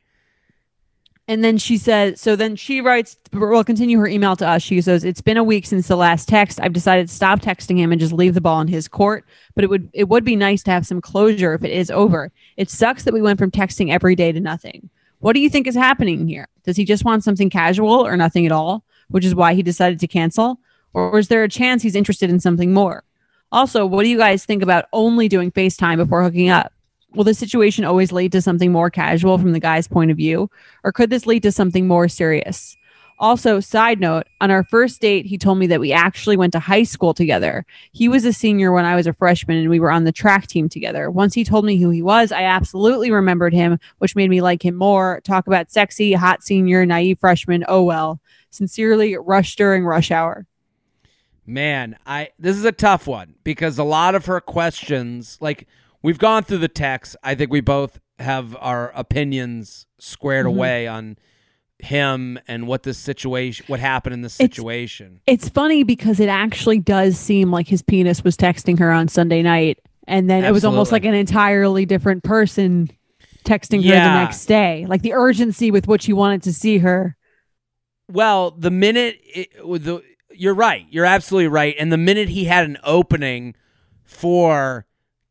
And 1.30 1.44
then 1.44 1.58
she 1.58 1.78
said, 1.78 2.18
so 2.18 2.38
then 2.38 2.56
she 2.56 2.80
writes, 2.80 3.18
we'll 3.34 3.64
continue 3.66 4.00
her 4.00 4.08
email 4.08 4.38
to 4.38 4.48
us. 4.48 4.62
She 4.64 4.80
says, 4.80 5.04
it's 5.04 5.20
been 5.20 5.36
a 5.36 5.44
week 5.44 5.66
since 5.66 5.90
the 5.90 5.98
last 5.98 6.30
text. 6.30 6.58
I've 6.62 6.72
decided 6.72 7.10
to 7.10 7.14
stop 7.14 7.42
texting 7.42 7.78
him 7.78 7.92
and 7.92 8.00
just 8.00 8.14
leave 8.14 8.34
the 8.34 8.40
ball 8.40 8.62
in 8.62 8.70
his 8.70 8.88
court. 8.88 9.26
But 9.54 9.66
it 9.66 9.70
would 9.70 9.90
it 9.94 10.08
would 10.08 10.24
be 10.24 10.38
nice 10.38 10.64
to 10.64 10.72
have 10.72 10.88
some 10.88 11.02
closure 11.02 11.54
if 11.54 11.66
it 11.66 11.72
is 11.72 11.92
over. 11.92 12.32
It 12.56 12.70
sucks 12.70 13.04
that 13.04 13.14
we 13.14 13.22
went 13.22 13.40
from 13.40 13.52
texting 13.52 13.92
every 13.92 14.16
day 14.16 14.32
to 14.32 14.40
nothing. 14.40 14.90
What 15.20 15.34
do 15.34 15.42
you 15.42 15.50
think 15.50 15.68
is 15.68 15.76
happening 15.76 16.28
here? 16.28 16.48
Does 16.64 16.78
he 16.78 16.86
just 16.86 17.04
want 17.04 17.26
something 17.26 17.50
casual 17.50 18.06
or 18.06 18.16
nothing 18.16 18.46
at 18.46 18.52
all, 18.54 18.86
which 19.10 19.26
is 19.26 19.36
why 19.36 19.54
he 19.54 19.64
decided 19.64 20.00
to 20.00 20.08
cancel? 20.08 20.60
Or 20.94 21.20
is 21.20 21.28
there 21.28 21.44
a 21.44 21.50
chance 21.50 21.84
he's 21.84 21.96
interested 21.96 22.30
in 22.30 22.40
something 22.40 22.74
more? 22.74 23.04
Also, 23.52 23.86
what 23.86 24.04
do 24.04 24.10
you 24.10 24.18
guys 24.18 24.46
think 24.46 24.64
about 24.64 24.86
only 24.94 25.28
doing 25.28 25.52
FaceTime 25.52 25.98
before 25.98 26.24
hooking 26.24 26.50
up? 26.50 26.72
Will 27.16 27.24
the 27.24 27.34
situation 27.34 27.86
always 27.86 28.12
lead 28.12 28.32
to 28.34 28.42
something 28.42 28.72
more 28.72 28.90
casual 28.90 29.38
from 29.38 29.54
the 29.54 29.60
guy's 29.60 29.88
point 29.88 30.12
of 30.12 30.18
view? 30.18 30.50
Or 30.84 30.92
could 30.92 31.10
this 31.10 31.26
lead 31.26 31.44
to 31.44 31.52
something 31.52 31.88
more 31.88 32.08
serious? 32.08 32.78
Also, 33.20 33.60
side 33.60 34.00
note, 34.00 34.28
on 34.42 34.52
our 34.52 34.64
first 34.64 35.02
date, 35.02 35.26
he 35.26 35.40
told 35.40 35.58
me 35.58 35.66
that 35.66 35.80
we 35.80 35.92
actually 35.92 36.38
went 36.38 36.54
to 36.54 36.60
high 36.60 36.84
school 36.84 37.16
together. 37.16 37.66
He 37.92 38.08
was 38.08 38.26
a 38.26 38.34
senior 38.34 38.72
when 38.72 38.86
I 38.86 38.96
was 38.96 39.08
a 39.08 39.14
freshman 39.14 39.58
and 39.58 39.70
we 39.70 39.80
were 39.80 39.90
on 39.90 40.04
the 40.04 40.12
track 40.12 40.46
team 40.46 40.70
together. 40.70 41.10
Once 41.10 41.34
he 41.34 41.44
told 41.44 41.66
me 41.66 41.78
who 41.78 41.90
he 41.90 42.04
was, 42.04 42.32
I 42.32 42.44
absolutely 42.44 43.10
remembered 43.10 43.54
him, 43.54 43.80
which 43.98 44.16
made 44.16 44.30
me 44.30 44.42
like 44.42 44.64
him 44.64 44.76
more. 44.76 45.22
Talk 45.24 45.48
about 45.48 45.72
sexy, 45.72 46.14
hot 46.14 46.44
senior, 46.44 46.86
naive 46.86 47.20
freshman. 47.20 47.66
Oh 47.68 47.84
well. 47.84 48.20
Sincerely, 48.52 49.18
rush 49.18 49.56
during 49.56 49.84
rush 49.84 50.12
hour. 50.12 50.46
Man, 51.46 51.98
I 52.06 52.30
this 52.38 52.56
is 52.56 52.66
a 52.66 52.72
tough 52.72 53.08
one 53.08 53.36
because 53.44 53.80
a 53.80 53.84
lot 53.84 54.14
of 54.16 54.26
her 54.28 54.40
questions, 54.40 55.38
like 55.42 55.68
we've 56.02 56.18
gone 56.20 56.44
through 56.44 56.60
the 56.60 56.68
text, 56.68 57.16
I 57.24 57.36
think 57.36 57.52
we 57.52 57.62
both 57.62 58.00
have 58.20 58.56
our 58.60 58.92
opinions 58.96 59.86
squared 60.00 60.46
Mhm. 60.46 60.50
away 60.50 60.88
on 60.88 61.18
him 61.80 62.40
and 62.48 62.66
what 62.68 62.84
this 62.84 62.98
situation, 62.98 63.64
what 63.68 63.80
happened 63.80 64.14
in 64.14 64.22
this 64.22 64.34
situation. 64.34 65.22
It's 65.28 65.48
funny 65.50 65.84
because 65.84 66.20
it 66.20 66.30
actually 66.30 66.80
does 66.80 67.20
seem 67.20 67.52
like 67.52 67.68
his 67.68 67.84
penis 67.84 68.24
was 68.24 68.36
texting 68.36 68.80
her 68.80 68.92
on 68.92 69.08
Sunday 69.08 69.44
night. 69.44 69.78
And 70.08 70.30
then 70.30 70.44
it 70.44 70.52
was 70.52 70.66
almost 70.66 70.92
like 70.92 71.06
an 71.06 71.14
entirely 71.14 71.86
different 71.86 72.24
person 72.24 72.90
texting 73.44 73.84
her 73.84 73.92
the 73.92 74.14
next 74.24 74.46
day. 74.46 74.86
Like 74.88 75.04
the 75.04 75.14
urgency 75.14 75.70
with 75.70 75.88
which 75.88 76.06
he 76.06 76.14
wanted 76.14 76.42
to 76.44 76.54
see 76.54 76.80
her. 76.80 77.16
Well, 78.10 78.52
the 78.52 78.72
minute 78.72 79.20
it, 79.24 79.50
the 79.58 80.02
you're 80.34 80.56
right, 80.56 80.86
you're 80.90 81.06
absolutely 81.06 81.50
right, 81.50 81.76
and 81.78 81.92
the 81.92 81.98
minute 81.98 82.30
he 82.30 82.46
had 82.46 82.66
an 82.66 82.78
opening 82.84 83.54
for 84.04 84.87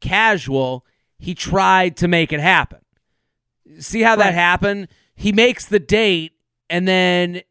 casual, 0.06 0.84
he 1.18 1.34
tried 1.34 1.96
to 1.98 2.08
make 2.08 2.32
it 2.32 2.40
happen. 2.40 2.80
See 3.78 4.02
how 4.02 4.16
that 4.16 4.34
happened? 4.34 4.88
He 5.14 5.32
makes 5.32 5.66
the 5.66 5.78
date, 5.78 6.32
and 6.70 6.86
then 6.86 7.42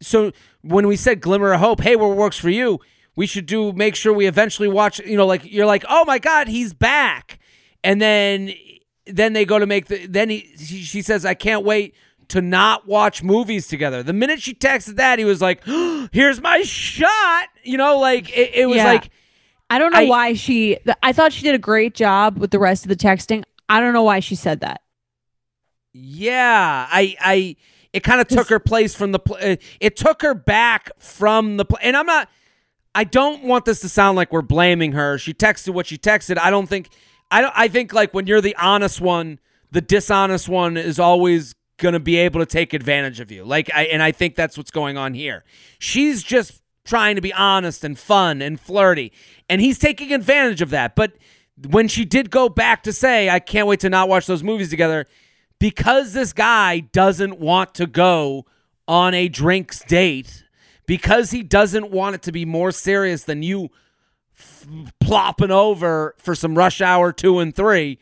so 0.00 0.32
when 0.62 0.86
we 0.86 0.96
said 0.96 1.20
glimmer 1.20 1.52
of 1.52 1.60
hope, 1.60 1.80
hey, 1.80 1.96
what 1.96 2.16
works 2.16 2.38
for 2.38 2.50
you? 2.50 2.80
We 3.14 3.26
should 3.26 3.46
do 3.46 3.72
make 3.72 3.94
sure 3.94 4.12
we 4.12 4.26
eventually 4.26 4.68
watch. 4.68 4.98
You 5.00 5.16
know, 5.16 5.26
like 5.26 5.42
you're 5.44 5.66
like, 5.66 5.84
oh 5.88 6.04
my 6.06 6.18
god, 6.18 6.48
he's 6.48 6.72
back, 6.72 7.38
and 7.84 8.00
then 8.00 8.52
then 9.06 9.32
they 9.34 9.44
go 9.44 9.58
to 9.58 9.66
make 9.66 9.86
the. 9.86 10.06
Then 10.06 10.30
he 10.30 10.48
she, 10.56 11.02
says, 11.02 11.24
I 11.26 11.34
can't 11.34 11.64
wait 11.64 11.94
to 12.28 12.40
not 12.40 12.86
watch 12.88 13.22
movies 13.22 13.66
together. 13.66 14.02
The 14.02 14.14
minute 14.14 14.40
she 14.40 14.54
texted 14.54 14.96
that, 14.96 15.18
he 15.18 15.24
was 15.24 15.42
like, 15.42 15.62
here's 16.12 16.40
my 16.40 16.62
shot. 16.62 17.48
You 17.62 17.76
know, 17.76 17.98
like 17.98 18.30
it, 18.30 18.54
it 18.54 18.66
was 18.66 18.78
Yeah. 18.78 18.84
like. 18.92 19.10
I 19.72 19.78
don't 19.78 19.92
know 19.92 20.00
I- 20.00 20.06
why 20.06 20.34
she. 20.34 20.78
I 21.02 21.12
thought 21.12 21.32
she 21.32 21.42
did 21.42 21.54
a 21.54 21.58
great 21.58 21.94
job 21.94 22.38
with 22.38 22.50
the 22.50 22.58
rest 22.58 22.84
of 22.84 22.88
the 22.90 22.96
texting. 22.96 23.42
I 23.68 23.80
don't 23.80 23.94
know 23.94 24.02
why 24.02 24.20
she 24.20 24.34
said 24.34 24.60
that. 24.60 24.82
Yeah, 25.94 26.86
I, 26.90 27.16
I, 27.20 27.56
it 27.92 28.00
kind 28.02 28.20
of 28.20 28.28
took 28.28 28.48
her 28.48 28.58
place 28.58 28.94
from 28.94 29.12
the. 29.12 29.18
Pl- 29.18 29.36
uh, 29.40 29.56
it 29.80 29.96
took 29.96 30.22
her 30.22 30.34
back 30.34 30.90
from 30.98 31.56
the. 31.58 31.64
Pl- 31.64 31.78
and 31.82 31.96
I'm 31.96 32.06
not. 32.06 32.28
I 32.94 33.04
don't 33.04 33.44
want 33.44 33.64
this 33.64 33.80
to 33.80 33.88
sound 33.88 34.16
like 34.16 34.32
we're 34.32 34.42
blaming 34.42 34.92
her. 34.92 35.18
She 35.18 35.32
texted 35.34 35.70
what 35.70 35.86
she 35.86 35.98
texted. 35.98 36.38
I 36.38 36.50
don't 36.50 36.66
think. 36.66 36.88
I 37.30 37.40
don't. 37.42 37.52
I 37.56 37.68
think 37.68 37.92
like 37.92 38.12
when 38.14 38.26
you're 38.26 38.40
the 38.40 38.56
honest 38.56 39.00
one, 39.00 39.38
the 39.70 39.80
dishonest 39.80 40.48
one 40.48 40.76
is 40.76 40.98
always 40.98 41.54
gonna 41.78 42.00
be 42.00 42.16
able 42.16 42.40
to 42.40 42.46
take 42.46 42.72
advantage 42.74 43.20
of 43.20 43.30
you. 43.32 43.44
Like 43.44 43.70
I, 43.74 43.84
and 43.84 44.02
I 44.02 44.12
think 44.12 44.34
that's 44.34 44.56
what's 44.56 44.70
going 44.70 44.96
on 44.96 45.14
here. 45.14 45.44
She's 45.78 46.22
just 46.22 46.62
trying 46.84 47.16
to 47.16 47.20
be 47.22 47.32
honest 47.34 47.84
and 47.84 47.98
fun 47.98 48.40
and 48.42 48.58
flirty, 48.58 49.12
and 49.52 49.60
he's 49.60 49.78
taking 49.78 50.14
advantage 50.14 50.62
of 50.62 50.70
that. 50.70 50.96
But 50.96 51.12
when 51.68 51.86
she 51.86 52.06
did 52.06 52.30
go 52.30 52.48
back 52.48 52.82
to 52.84 52.92
say, 52.92 53.28
"I 53.28 53.38
can't 53.38 53.66
wait 53.66 53.80
to 53.80 53.90
not 53.90 54.08
watch 54.08 54.24
those 54.24 54.42
movies 54.42 54.70
together," 54.70 55.04
because 55.58 56.14
this 56.14 56.32
guy 56.32 56.80
doesn't 56.80 57.38
want 57.38 57.74
to 57.74 57.86
go 57.86 58.46
on 58.88 59.12
a 59.12 59.28
drinks 59.28 59.80
date, 59.86 60.44
because 60.86 61.32
he 61.32 61.42
doesn't 61.42 61.90
want 61.90 62.14
it 62.14 62.22
to 62.22 62.32
be 62.32 62.46
more 62.46 62.72
serious 62.72 63.24
than 63.24 63.42
you 63.42 63.68
f- 64.34 64.66
plopping 65.00 65.50
over 65.50 66.14
for 66.16 66.34
some 66.34 66.56
rush 66.56 66.80
hour 66.80 67.12
two 67.12 67.38
and 67.38 67.54
three, 67.54 67.98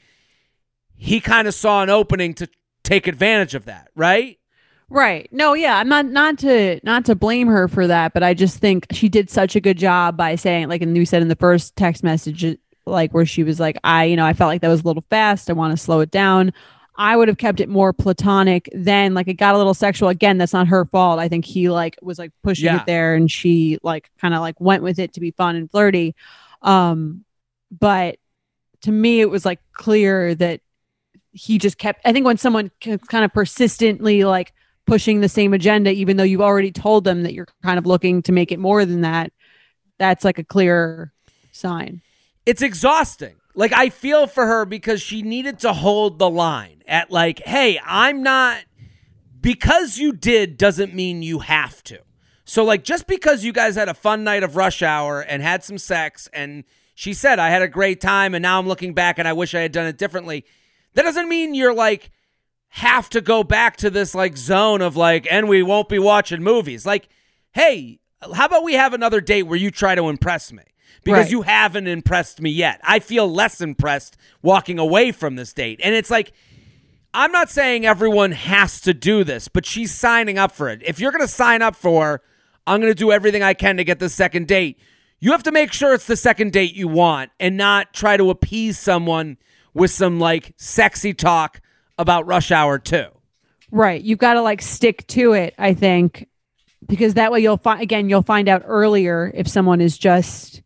he 0.95 1.19
kind 1.19 1.49
of 1.49 1.55
saw 1.55 1.83
an 1.83 1.91
opening 1.91 2.33
to 2.35 2.49
take 2.85 3.09
advantage 3.09 3.57
of 3.57 3.65
that, 3.65 3.89
right? 3.97 4.39
Right. 4.91 5.29
No, 5.33 5.55
yeah, 5.55 5.77
I'm 5.79 5.89
not 5.89 6.07
not 6.07 6.39
to 6.41 6.81
not 6.83 7.05
to 7.07 7.15
blame 7.15 7.47
her 7.47 7.69
for 7.69 7.87
that, 7.87 8.13
but 8.13 8.23
I 8.25 8.35
just 8.35 8.59
think 8.59 8.87
she 8.91 9.09
did 9.09 9.31
such 9.31 9.55
a 9.55 9.61
good 9.61 9.79
job 9.79 10.17
by 10.17 10.35
saying 10.35 10.69
like 10.69 10.83
and 10.83 10.97
you 10.97 11.07
said 11.07 11.23
in 11.23 11.29
the 11.29 11.37
first 11.37 11.77
text 11.77 12.03
message 12.03 12.45
like 12.87 13.13
where 13.15 13.25
she 13.27 13.45
was 13.45 13.61
like 13.61 13.79
I, 13.85 14.05
you 14.05 14.17
know, 14.17 14.27
I 14.27 14.33
felt 14.33 14.49
like 14.49 14.63
that 14.63 14.69
was 14.69 14.83
a 14.83 14.87
little 14.87 15.05
fast. 15.09 15.49
I 15.49 15.53
want 15.53 15.71
to 15.73 15.77
slow 15.77 16.01
it 16.01 16.11
down. 16.11 16.53
I 16.97 17.17
would 17.17 17.29
have 17.29 17.39
kept 17.39 17.61
it 17.61 17.69
more 17.69 17.93
platonic 17.95 18.69
then 18.75 19.15
like 19.15 19.29
it 19.29 19.35
got 19.35 19.55
a 19.55 19.59
little 19.59 19.73
sexual 19.75 20.09
again 20.11 20.37
that's 20.39 20.53
not 20.53 20.67
her 20.69 20.85
fault 20.85 21.19
I 21.21 21.29
think 21.29 21.45
he 21.47 21.71
like 21.71 21.97
was 22.03 22.19
like 22.19 22.33
pushing 22.43 22.67
Yeah. 22.67 22.81
it 22.81 22.87
there 22.87 23.15
and 23.15 23.31
she 23.31 23.79
like 23.83 24.11
kind 24.21 24.35
of 24.35 24.41
like 24.41 24.61
went 24.61 24.83
with 24.83 24.99
it 24.99 25.15
to 25.15 25.21
be 25.21 25.31
fun 25.31 25.57
and 25.57 25.71
flirty 25.71 26.15
um 26.61 27.25
but 27.71 28.19
to 28.83 28.93
me 28.93 29.21
it 29.23 29.31
was 29.31 29.47
like 29.47 29.61
clear 29.73 30.35
that 30.35 30.61
he 31.33 31.57
just 31.59 31.79
kept 31.79 32.03
i 32.05 32.13
think 32.13 32.27
when 32.27 32.37
someone 32.37 32.71
kind 32.81 33.25
of 33.25 33.33
persistently 33.33 34.25
like 34.25 34.53
pushing 34.91 35.21
the 35.21 35.29
same 35.29 35.55
agenda 35.55 35.91
even 35.91 36.17
though 36.17 36.25
you've 36.25 36.41
already 36.41 36.73
told 36.73 37.05
them 37.05 37.23
that 37.23 37.33
you're 37.33 37.47
kind 37.63 37.79
of 37.79 37.87
looking 37.87 38.23
to 38.23 38.33
make 38.33 38.51
it 38.53 38.59
more 38.59 38.85
than 38.85 39.03
that 39.03 39.33
that's 39.99 40.25
like 40.25 40.39
a 40.39 40.45
clear 40.45 41.13
sign 41.53 42.03
it's 42.47 42.63
exhausting. 42.63 43.37
Like 43.55 43.73
I 43.73 43.91
feel 43.91 44.27
for 44.27 44.47
her 44.47 44.65
because 44.65 45.03
she 45.03 45.23
needed 45.23 45.61
to 45.61 45.73
hold 45.73 46.19
the 46.19 46.31
line 46.31 46.83
at 46.87 47.11
like, 47.11 47.41
hey, 47.41 47.81
I'm 47.85 48.23
not 48.23 48.65
because 49.41 49.99
you 49.99 50.13
did 50.13 50.57
doesn't 50.57 50.95
mean 50.95 51.23
you 51.23 51.41
have 51.41 51.83
to. 51.85 52.01
So 52.45 52.65
like 52.65 52.85
just 52.85 53.07
because 53.07 53.45
you 53.45 53.53
guys 53.53 53.77
had 53.77 53.89
a 53.89 53.95
fun 53.95 54.25
night 54.25 54.43
of 54.43 54.57
rush 54.57 54.83
hour 54.83 55.21
and 55.21 55.43
had 55.43 55.63
some 55.63 55.79
sex 55.79 56.29
and 56.33 56.65
she 56.95 57.15
said 57.15 57.39
I 57.39 57.51
had 57.51 57.63
a 57.63 57.69
great 57.69 58.01
time 58.01 58.35
and 58.35 58.43
now 58.43 58.59
I'm 58.59 58.69
looking 58.69 58.95
back 58.95 59.19
and 59.19 59.29
I 59.29 59.33
wish 59.33 59.55
I 59.55 59.61
had 59.61 59.73
done 59.73 59.87
it 59.87 59.99
differently, 59.99 60.45
that 60.95 61.03
doesn't 61.03 61.29
mean 61.29 61.55
you're 61.55 61.75
like 61.75 62.11
have 62.71 63.09
to 63.11 63.21
go 63.21 63.43
back 63.43 63.77
to 63.79 63.91
this 63.91 64.15
like 64.15 64.37
zone 64.37 64.81
of 64.81 64.97
like 64.97 65.27
and 65.31 65.49
we 65.49 65.63
won't 65.63 65.89
be 65.89 65.99
watching 65.99 66.43
movies. 66.43 66.87
Like, 66.87 67.09
hey, 67.53 67.99
how 68.35 68.47
about 68.47 68.63
we 68.65 68.75
have 68.75 68.95
another 68.95 69.21
date 69.21 69.45
where 69.45 69.59
you 69.59 69.71
try 69.71 69.95
to 69.95 70.09
impress 70.09 70.53
me? 70.53 70.63
Because 71.03 71.25
Right. 71.25 71.31
you 71.33 71.43
haven't 71.43 71.87
impressed 71.87 72.41
me 72.41 72.51
yet. 72.51 72.81
I 72.85 72.99
feel 73.01 73.31
less 73.31 73.61
impressed 73.61 74.17
walking 74.43 74.79
away 74.79 75.13
from 75.13 75.37
this 75.37 75.53
date. 75.53 75.81
And 75.83 75.95
it's 75.95 76.11
like 76.11 76.33
I'm 77.13 77.33
not 77.33 77.51
saying 77.51 77.85
everyone 77.85 78.31
has 78.33 78.81
to 78.83 78.95
do 78.95 79.25
this, 79.25 79.49
but 79.49 79.67
she's 79.67 79.93
signing 79.93 80.39
up 80.39 80.53
for 80.53 80.69
it. 80.69 80.81
If 80.85 81.01
you're 81.01 81.11
going 81.11 81.25
to 81.25 81.29
sign 81.29 81.61
up 81.61 81.75
for, 81.75 82.23
I'm 82.69 82.81
going 82.81 82.93
to 82.93 82.99
do 82.99 83.11
everything 83.11 83.43
I 83.43 83.53
can 83.53 83.79
to 83.79 83.85
get 83.85 83.99
this 83.99 84.15
second 84.15 84.47
date, 84.47 84.79
you 85.19 85.33
have 85.33 85.43
to 85.43 85.51
make 85.51 85.73
sure 85.73 85.93
it's 85.93 86.07
the 86.07 86.17
second 86.17 86.53
date 86.53 86.73
you 86.75 86.87
want 86.87 87.33
and 87.41 87.57
not 87.57 87.93
try 87.93 88.17
to 88.17 88.31
appease 88.31 88.79
someone 88.79 89.39
with 89.75 89.91
some 89.91 90.21
like 90.21 90.55
sexy 90.57 91.13
talk 91.13 91.61
about 92.01 92.27
rush 92.27 92.51
hour 92.51 92.79
2. 92.79 93.05
right 93.71 94.03
you've 94.03 94.19
got 94.19 94.35
to 94.35 94.43
like 94.43 94.61
stick 94.63 95.07
to 95.07 95.33
it 95.33 95.55
i 95.59 95.75
think 95.75 96.27
because 96.87 97.15
that 97.15 97.31
way 97.31 97.41
you'll 97.41 97.57
find 97.59 97.83
again 97.83 98.09
you'll 98.09 98.23
find 98.23 98.49
out 98.49 98.63
earlier 98.65 99.31
if 99.35 99.47
someone 99.47 99.81
is 99.81 99.97
just 99.99 100.63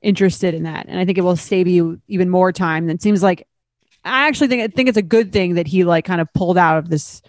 interested 0.00 0.54
in 0.54 0.62
that 0.64 0.86
and 0.88 0.98
i 0.98 1.04
think 1.04 1.18
it 1.18 1.22
will 1.22 1.36
save 1.36 1.66
you 1.66 2.00
even 2.08 2.28
more 2.30 2.52
time 2.52 2.86
than 2.86 2.96
it 2.96 3.02
seems 3.02 3.22
like 3.22 3.46
i 4.04 4.28
actually 4.28 4.48
think 4.48 4.62
i 4.62 4.68
think 4.68 4.88
it's 4.88 4.98
a 4.98 5.02
good 5.02 5.32
thing 5.32 5.54
that 5.54 5.66
he 5.66 5.82
like 5.84 6.04
kind 6.04 6.20
of 6.20 6.32
pulled 6.34 6.58
out 6.58 6.78
of 6.78 6.88
this 6.88 7.22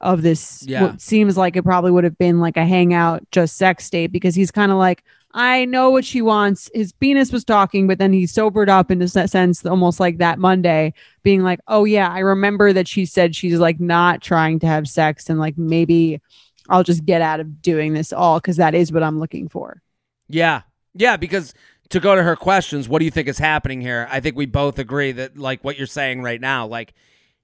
of 0.00 0.20
this 0.22 0.62
Yeah. 0.66 0.82
what 0.82 1.00
seems 1.00 1.36
like 1.36 1.56
it 1.56 1.62
probably 1.62 1.90
would 1.90 2.04
have 2.04 2.18
been 2.18 2.38
like 2.40 2.56
a 2.56 2.66
hangout 2.66 3.22
just 3.30 3.56
sex 3.56 3.88
date 3.88 4.08
because 4.08 4.34
he's 4.34 4.50
kind 4.50 4.70
of 4.70 4.76
like 4.78 5.02
i 5.36 5.64
know 5.64 5.90
what 5.90 6.04
she 6.04 6.20
wants 6.20 6.68
his 6.74 6.92
penis 6.92 7.30
was 7.30 7.44
talking 7.44 7.86
but 7.86 7.98
then 7.98 8.12
he 8.12 8.26
sobered 8.26 8.68
up 8.68 8.90
in 8.90 9.00
a 9.00 9.06
sense 9.06 9.64
almost 9.64 10.00
like 10.00 10.18
that 10.18 10.40
monday 10.40 10.92
being 11.22 11.44
like 11.44 11.60
oh 11.68 11.84
yeah 11.84 12.08
i 12.10 12.18
remember 12.18 12.72
that 12.72 12.88
she 12.88 13.06
said 13.06 13.36
she's 13.36 13.60
like 13.60 13.78
not 13.78 14.20
trying 14.20 14.58
to 14.58 14.66
have 14.66 14.88
sex 14.88 15.30
and 15.30 15.38
like 15.38 15.56
maybe 15.56 16.20
i'll 16.68 16.82
just 16.82 17.04
get 17.04 17.22
out 17.22 17.38
of 17.38 17.62
doing 17.62 17.92
this 17.94 18.12
all 18.12 18.40
because 18.40 18.56
that 18.56 18.74
is 18.74 18.90
what 18.90 19.04
i'm 19.04 19.20
looking 19.20 19.48
for 19.48 19.80
Yeah. 20.28 20.62
Yeah, 20.98 21.18
because 21.18 21.52
to 21.90 22.00
go 22.00 22.16
to 22.16 22.22
her 22.22 22.36
questions, 22.36 22.88
what 22.88 23.00
do 23.00 23.04
you 23.04 23.10
think 23.10 23.28
is 23.28 23.38
happening 23.38 23.82
here? 23.82 24.08
I 24.10 24.20
think 24.20 24.34
we 24.34 24.46
both 24.46 24.78
agree 24.78 25.12
that 25.12 25.36
like 25.36 25.62
what 25.62 25.76
you're 25.76 25.86
saying 25.86 26.22
right 26.22 26.40
now, 26.40 26.66
like 26.66 26.94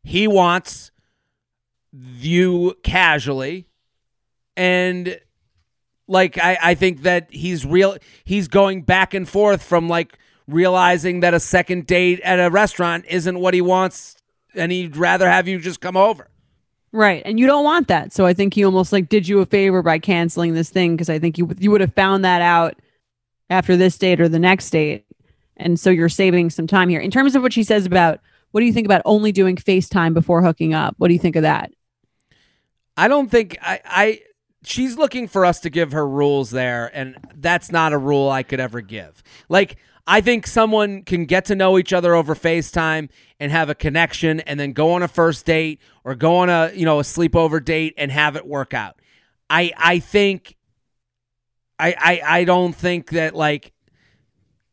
he 0.02 0.26
wants 0.26 0.90
you 1.92 2.74
casually 2.82 3.68
and 4.56 5.20
like 6.12 6.38
I, 6.38 6.58
I 6.62 6.74
think 6.74 7.02
that 7.02 7.28
he's 7.30 7.66
real 7.66 7.96
he's 8.24 8.48
going 8.48 8.82
back 8.82 9.14
and 9.14 9.28
forth 9.28 9.62
from 9.62 9.88
like 9.88 10.18
realizing 10.46 11.20
that 11.20 11.34
a 11.34 11.40
second 11.40 11.86
date 11.86 12.20
at 12.20 12.38
a 12.38 12.50
restaurant 12.50 13.04
isn't 13.08 13.38
what 13.38 13.54
he 13.54 13.60
wants 13.60 14.16
and 14.54 14.70
he'd 14.70 14.96
rather 14.96 15.28
have 15.28 15.48
you 15.48 15.58
just 15.58 15.80
come 15.80 15.96
over. 15.96 16.28
right 16.92 17.22
and 17.24 17.40
you 17.40 17.46
don't 17.46 17.64
want 17.64 17.88
that. 17.88 18.12
So 18.12 18.26
i 18.26 18.34
think 18.34 18.54
he 18.54 18.64
almost 18.64 18.92
like 18.92 19.08
did 19.08 19.26
you 19.26 19.40
a 19.40 19.46
favor 19.46 19.82
by 19.82 19.98
canceling 19.98 20.54
this 20.54 20.70
thing 20.70 20.94
because 20.94 21.10
i 21.10 21.18
think 21.18 21.38
you 21.38 21.50
you 21.58 21.70
would 21.70 21.80
have 21.80 21.94
found 21.94 22.24
that 22.24 22.42
out 22.42 22.76
after 23.50 23.76
this 23.76 23.98
date 23.98 24.20
or 24.20 24.28
the 24.28 24.38
next 24.38 24.70
date. 24.70 25.04
And 25.56 25.78
so 25.78 25.90
you're 25.90 26.08
saving 26.08 26.50
some 26.50 26.66
time 26.66 26.88
here. 26.88 27.00
In 27.00 27.10
terms 27.10 27.36
of 27.36 27.42
what 27.42 27.52
she 27.52 27.62
says 27.62 27.86
about 27.86 28.20
what 28.50 28.60
do 28.60 28.66
you 28.66 28.72
think 28.72 28.86
about 28.86 29.02
only 29.04 29.32
doing 29.32 29.56
facetime 29.56 30.14
before 30.14 30.42
hooking 30.42 30.74
up? 30.74 30.94
What 30.98 31.08
do 31.08 31.14
you 31.14 31.20
think 31.20 31.36
of 31.36 31.42
that? 31.42 31.72
I 32.96 33.08
don't 33.08 33.30
think 33.30 33.56
I, 33.62 33.80
I 33.84 34.20
she's 34.64 34.96
looking 34.96 35.28
for 35.28 35.44
us 35.44 35.60
to 35.60 35.70
give 35.70 35.92
her 35.92 36.06
rules 36.06 36.50
there, 36.50 36.90
and 36.94 37.16
that's 37.34 37.70
not 37.72 37.92
a 37.92 37.98
rule 37.98 38.30
I 38.30 38.42
could 38.42 38.60
ever 38.60 38.80
give. 38.80 39.22
Like 39.48 39.76
I 40.06 40.20
think 40.20 40.46
someone 40.46 41.02
can 41.02 41.26
get 41.26 41.44
to 41.46 41.54
know 41.54 41.78
each 41.78 41.92
other 41.92 42.14
over 42.14 42.34
FaceTime 42.34 43.08
and 43.38 43.52
have 43.52 43.70
a 43.70 43.74
connection 43.74 44.40
and 44.40 44.58
then 44.58 44.72
go 44.72 44.92
on 44.92 45.02
a 45.02 45.08
first 45.08 45.46
date 45.46 45.80
or 46.04 46.14
go 46.14 46.36
on 46.36 46.50
a 46.50 46.72
you 46.74 46.84
know 46.84 46.98
a 46.98 47.02
sleepover 47.02 47.64
date 47.64 47.94
and 47.96 48.10
have 48.10 48.36
it 48.36 48.46
work 48.46 48.74
out. 48.74 49.00
I 49.48 49.72
I 49.76 49.98
think 50.00 50.56
I 51.78 51.94
I, 51.98 52.38
I 52.40 52.44
don't 52.44 52.74
think 52.74 53.10
that 53.10 53.34
like 53.34 53.72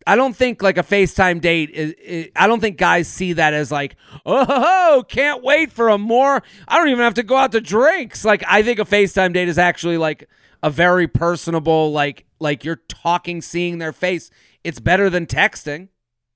I 0.09 0.15
don't 0.15 0.35
think 0.35 0.63
like 0.63 0.79
a 0.79 0.83
FaceTime 0.83 1.39
date 1.39 1.69
is, 1.69 1.91
is 2.03 2.27
I 2.35 2.47
don't 2.47 2.59
think 2.59 2.79
guys 2.79 3.07
see 3.07 3.33
that 3.33 3.53
as 3.53 3.71
like, 3.71 3.95
oh, 4.25 5.05
can't 5.07 5.43
wait 5.43 5.71
for 5.71 5.89
a 5.89 5.99
more 5.99 6.41
I 6.67 6.77
don't 6.79 6.89
even 6.89 7.03
have 7.03 7.13
to 7.13 7.23
go 7.23 7.35
out 7.35 7.51
to 7.51 7.61
drinks. 7.61 8.25
Like 8.25 8.43
I 8.47 8.63
think 8.63 8.79
a 8.79 8.85
FaceTime 8.85 9.33
date 9.33 9.47
is 9.47 9.59
actually 9.59 9.99
like 9.99 10.27
a 10.63 10.71
very 10.71 11.07
personable 11.07 11.91
like 11.91 12.25
like 12.39 12.63
you're 12.63 12.81
talking 12.87 13.39
seeing 13.39 13.77
their 13.77 13.93
face. 13.93 14.31
It's 14.63 14.79
better 14.79 15.11
than 15.11 15.27
texting. 15.27 15.89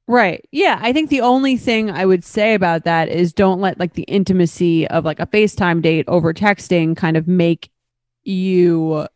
Right. 0.06 0.48
Yeah. 0.52 0.78
I 0.80 0.94
think 0.94 1.10
the 1.10 1.22
only 1.22 1.58
thing 1.58 1.90
I 1.90 2.06
would 2.06 2.24
say 2.24 2.54
about 2.54 2.84
that 2.84 3.10
is 3.10 3.34
don't 3.34 3.60
let 3.60 3.80
like 3.80 3.94
the 3.94 4.04
intimacy 4.04 4.88
of 4.90 5.04
like 5.04 5.20
a 5.20 5.26
FaceTime 5.26 5.82
date 5.82 6.06
over 6.08 6.32
texting 6.32 6.96
kind 6.96 7.18
of 7.18 7.28
make 7.28 7.72
you 8.24 9.08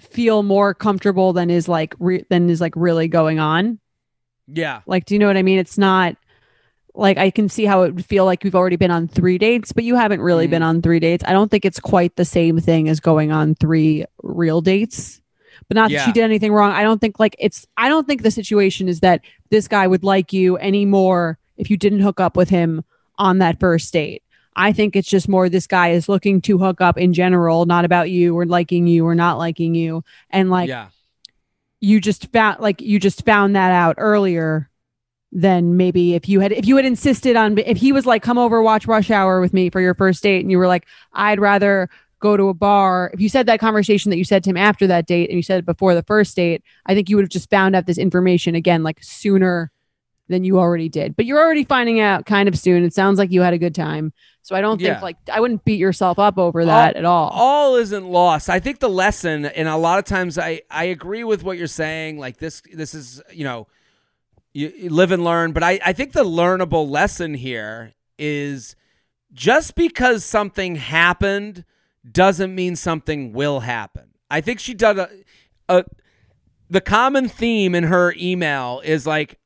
feel 0.00 0.42
more 0.42 0.74
comfortable 0.74 1.32
than 1.32 1.50
is 1.50 1.68
like 1.68 1.94
re- 1.98 2.24
than 2.30 2.50
is 2.50 2.60
like 2.60 2.74
really 2.76 3.08
going 3.08 3.38
on. 3.38 3.78
Yeah. 4.46 4.80
Like, 4.86 5.04
do 5.04 5.14
you 5.14 5.18
know 5.18 5.26
what 5.26 5.36
I 5.36 5.42
mean? 5.42 5.58
It's 5.58 5.78
not 5.78 6.16
like 6.94 7.18
I 7.18 7.30
can 7.30 7.48
see 7.48 7.64
how 7.64 7.82
it 7.84 7.94
would 7.94 8.04
feel 8.04 8.24
like 8.24 8.42
we've 8.42 8.54
already 8.54 8.76
been 8.76 8.90
on 8.90 9.06
three 9.06 9.38
dates, 9.38 9.72
but 9.72 9.84
you 9.84 9.94
haven't 9.94 10.20
really 10.20 10.46
Mhm. 10.48 10.50
been 10.50 10.62
on 10.62 10.82
three 10.82 10.98
dates. 10.98 11.22
I 11.26 11.32
don't 11.32 11.50
think 11.50 11.64
it's 11.64 11.78
quite 11.78 12.16
the 12.16 12.24
same 12.24 12.58
thing 12.58 12.88
as 12.88 12.98
going 12.98 13.30
on 13.30 13.54
three 13.54 14.04
real 14.22 14.60
dates. 14.60 15.20
But 15.68 15.76
not 15.76 15.90
that 15.90 15.94
Yeah. 15.94 16.04
she 16.06 16.12
did 16.12 16.24
anything 16.24 16.52
wrong. 16.52 16.72
I 16.72 16.82
don't 16.82 17.00
think 17.00 17.20
like 17.20 17.36
it's 17.38 17.66
I 17.76 17.88
don't 17.88 18.06
think 18.06 18.22
the 18.22 18.30
situation 18.30 18.88
is 18.88 19.00
that 19.00 19.20
this 19.50 19.68
guy 19.68 19.86
would 19.86 20.02
like 20.02 20.32
you 20.32 20.58
anymore 20.58 21.38
if 21.56 21.70
you 21.70 21.76
didn't 21.76 22.00
hook 22.00 22.18
up 22.18 22.36
with 22.36 22.48
him 22.48 22.82
on 23.18 23.38
that 23.38 23.60
first 23.60 23.92
date. 23.92 24.22
I 24.56 24.72
think 24.72 24.96
it's 24.96 25.08
just 25.08 25.28
more 25.28 25.48
this 25.48 25.66
guy 25.66 25.90
is 25.90 26.08
looking 26.08 26.40
to 26.42 26.58
hook 26.58 26.80
up 26.80 26.98
in 26.98 27.12
general, 27.12 27.66
not 27.66 27.84
about 27.84 28.10
you 28.10 28.36
or 28.36 28.46
liking 28.46 28.86
you 28.86 29.06
or 29.06 29.14
not 29.14 29.38
liking 29.38 29.74
you. 29.74 30.04
And 30.30 30.50
like 30.50 30.68
yeah. 30.68 30.88
you 31.80 32.00
just 32.00 32.32
found 32.32 32.60
like 32.60 32.80
you 32.80 32.98
just 32.98 33.24
found 33.24 33.54
that 33.56 33.72
out 33.72 33.94
earlier 33.98 34.70
than 35.32 35.76
maybe 35.76 36.14
if 36.14 36.28
you 36.28 36.40
had 36.40 36.50
if 36.52 36.66
you 36.66 36.76
had 36.76 36.84
insisted 36.84 37.36
on 37.36 37.56
if 37.58 37.76
he 37.76 37.92
was 37.92 38.04
like 38.04 38.22
come 38.22 38.36
over 38.36 38.60
watch 38.62 38.86
rush 38.86 39.10
hour 39.10 39.40
with 39.40 39.52
me 39.52 39.70
for 39.70 39.80
your 39.80 39.94
first 39.94 40.22
date 40.24 40.40
and 40.40 40.50
you 40.50 40.58
were 40.58 40.66
like 40.66 40.86
i'd 41.12 41.38
rather 41.38 41.88
go 42.18 42.36
to 42.36 42.48
a 42.48 42.54
bar 42.54 43.12
if 43.14 43.20
you 43.20 43.28
said 43.28 43.46
that 43.46 43.60
conversation 43.60 44.10
that 44.10 44.16
you 44.16 44.24
said 44.24 44.42
to 44.42 44.50
him 44.50 44.56
after 44.56 44.88
that 44.88 45.06
date 45.06 45.30
and 45.30 45.36
you 45.36 45.42
said 45.42 45.60
it 45.60 45.64
before 45.64 45.94
the 45.94 46.02
first 46.02 46.34
date 46.34 46.64
i 46.86 46.94
think 46.94 47.08
you 47.08 47.14
would 47.14 47.22
have 47.22 47.30
just 47.30 47.48
found 47.48 47.76
out 47.76 47.86
this 47.86 47.96
information 47.96 48.56
again 48.56 48.82
like 48.82 48.98
sooner 49.02 49.70
than 50.30 50.44
you 50.44 50.58
already 50.58 50.88
did 50.88 51.14
but 51.16 51.26
you're 51.26 51.38
already 51.38 51.64
finding 51.64 52.00
out 52.00 52.24
kind 52.24 52.48
of 52.48 52.58
soon 52.58 52.82
it 52.84 52.94
sounds 52.94 53.18
like 53.18 53.30
you 53.30 53.42
had 53.42 53.52
a 53.52 53.58
good 53.58 53.74
time 53.74 54.12
so 54.42 54.56
i 54.56 54.60
don't 54.62 54.80
Yeah. 54.80 54.94
think 54.94 55.02
like 55.02 55.16
i 55.30 55.38
wouldn't 55.40 55.64
beat 55.64 55.78
yourself 55.78 56.18
up 56.18 56.38
over 56.38 56.64
that 56.64 56.96
at 56.96 57.04
all 57.04 57.28
all 57.30 57.76
isn't 57.76 58.06
lost. 58.06 58.48
I 58.48 58.58
think 58.60 58.78
the 58.80 58.88
lesson, 58.88 59.44
and 59.44 59.68
a 59.68 59.76
lot 59.76 59.98
of 59.98 60.04
times 60.06 60.38
I 60.38 60.62
I 60.70 60.84
agree 60.84 61.24
with 61.24 61.42
what 61.42 61.58
you're 61.58 61.66
saying. 61.66 62.18
Like 62.18 62.38
this 62.38 62.62
this 62.72 62.94
is 62.94 63.22
you 63.32 63.44
know 63.44 63.66
you, 64.52 64.72
you 64.76 64.90
live 64.90 65.12
and 65.12 65.22
learn, 65.24 65.52
but 65.52 65.62
I 65.62 65.78
I 65.84 65.92
think 65.92 66.12
the 66.12 66.24
learnable 66.24 66.88
lesson 66.88 67.34
here 67.34 67.92
is 68.18 68.74
just 69.32 69.74
because 69.74 70.24
something 70.24 70.76
happened 70.76 71.64
doesn't 72.10 72.54
mean 72.54 72.76
something 72.76 73.32
will 73.32 73.60
happen. 73.60 74.10
I 74.30 74.40
think 74.40 74.58
she 74.60 74.74
did 74.74 74.98
a, 74.98 75.08
a 75.68 75.84
the 76.68 76.80
common 76.80 77.28
theme 77.28 77.74
in 77.74 77.84
her 77.84 78.14
email 78.18 78.80
is 78.84 79.06
like 79.06 79.38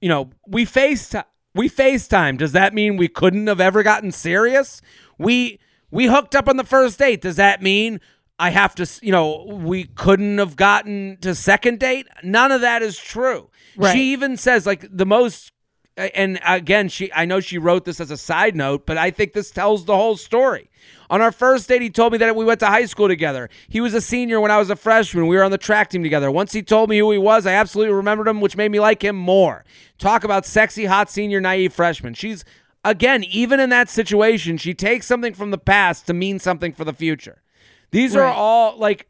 you 0.00 0.08
know, 0.08 0.30
we 0.46 0.64
FaceTime. 0.66 1.24
We 1.54 1.70
FaceTime. 1.70 2.36
Does 2.36 2.52
that 2.52 2.74
mean 2.74 2.96
we 2.96 3.08
couldn't 3.08 3.46
have 3.46 3.60
ever 3.60 3.82
gotten 3.82 4.12
serious? 4.12 4.82
We 5.18 5.58
we 5.90 6.06
hooked 6.06 6.34
up 6.34 6.48
on 6.48 6.56
the 6.56 6.64
first 6.64 6.98
date. 6.98 7.22
Does 7.22 7.36
that 7.36 7.62
mean 7.62 8.00
I 8.38 8.50
have 8.50 8.74
to, 8.74 8.86
you 9.00 9.12
know, 9.12 9.46
we 9.48 9.84
couldn't 9.84 10.38
have 10.38 10.56
gotten 10.56 11.16
to 11.22 11.34
second 11.34 11.80
date? 11.80 12.06
None 12.22 12.52
of 12.52 12.60
that 12.60 12.82
is 12.82 12.98
true. 12.98 13.48
Right. 13.76 13.92
She 13.92 14.12
even 14.12 14.36
says 14.36 14.66
like 14.66 14.86
the 14.90 15.06
most 15.06 15.52
and 15.96 16.38
again, 16.46 16.88
she 16.88 17.12
I 17.12 17.24
know 17.24 17.40
she 17.40 17.58
wrote 17.58 17.84
this 17.84 18.00
as 18.00 18.10
a 18.10 18.16
side 18.16 18.54
note, 18.54 18.86
but 18.86 18.98
I 18.98 19.10
think 19.10 19.32
this 19.32 19.50
tells 19.50 19.84
the 19.84 19.96
whole 19.96 20.16
story. 20.16 20.70
On 21.08 21.20
our 21.22 21.32
first 21.32 21.68
date, 21.68 21.82
he 21.82 21.90
told 21.90 22.12
me 22.12 22.18
that 22.18 22.34
we 22.34 22.44
went 22.44 22.60
to 22.60 22.66
high 22.66 22.86
school 22.86 23.08
together. 23.08 23.48
He 23.68 23.80
was 23.80 23.94
a 23.94 24.00
senior 24.00 24.40
when 24.40 24.50
I 24.50 24.58
was 24.58 24.70
a 24.70 24.76
freshman. 24.76 25.26
We 25.26 25.36
were 25.36 25.44
on 25.44 25.52
the 25.52 25.58
track 25.58 25.90
team 25.90 26.02
together. 26.02 26.30
Once 26.30 26.52
he 26.52 26.62
told 26.62 26.90
me 26.90 26.98
who 26.98 27.10
he 27.12 27.18
was, 27.18 27.46
I 27.46 27.52
absolutely 27.52 27.94
remembered 27.94 28.28
him, 28.28 28.40
which 28.40 28.56
made 28.56 28.70
me 28.70 28.80
like 28.80 29.02
him 29.02 29.16
more. 29.16 29.64
Talk 29.98 30.24
about 30.24 30.44
sexy, 30.44 30.86
hot 30.86 31.08
senior, 31.08 31.40
naive 31.40 31.72
freshman. 31.72 32.14
She's 32.14 32.44
again, 32.84 33.24
even 33.24 33.60
in 33.60 33.70
that 33.70 33.88
situation, 33.88 34.56
she 34.56 34.74
takes 34.74 35.06
something 35.06 35.34
from 35.34 35.50
the 35.50 35.58
past 35.58 36.06
to 36.08 36.14
mean 36.14 36.38
something 36.38 36.72
for 36.72 36.84
the 36.84 36.92
future. 36.92 37.42
These 37.90 38.16
are 38.16 38.24
all 38.24 38.76
like 38.76 39.08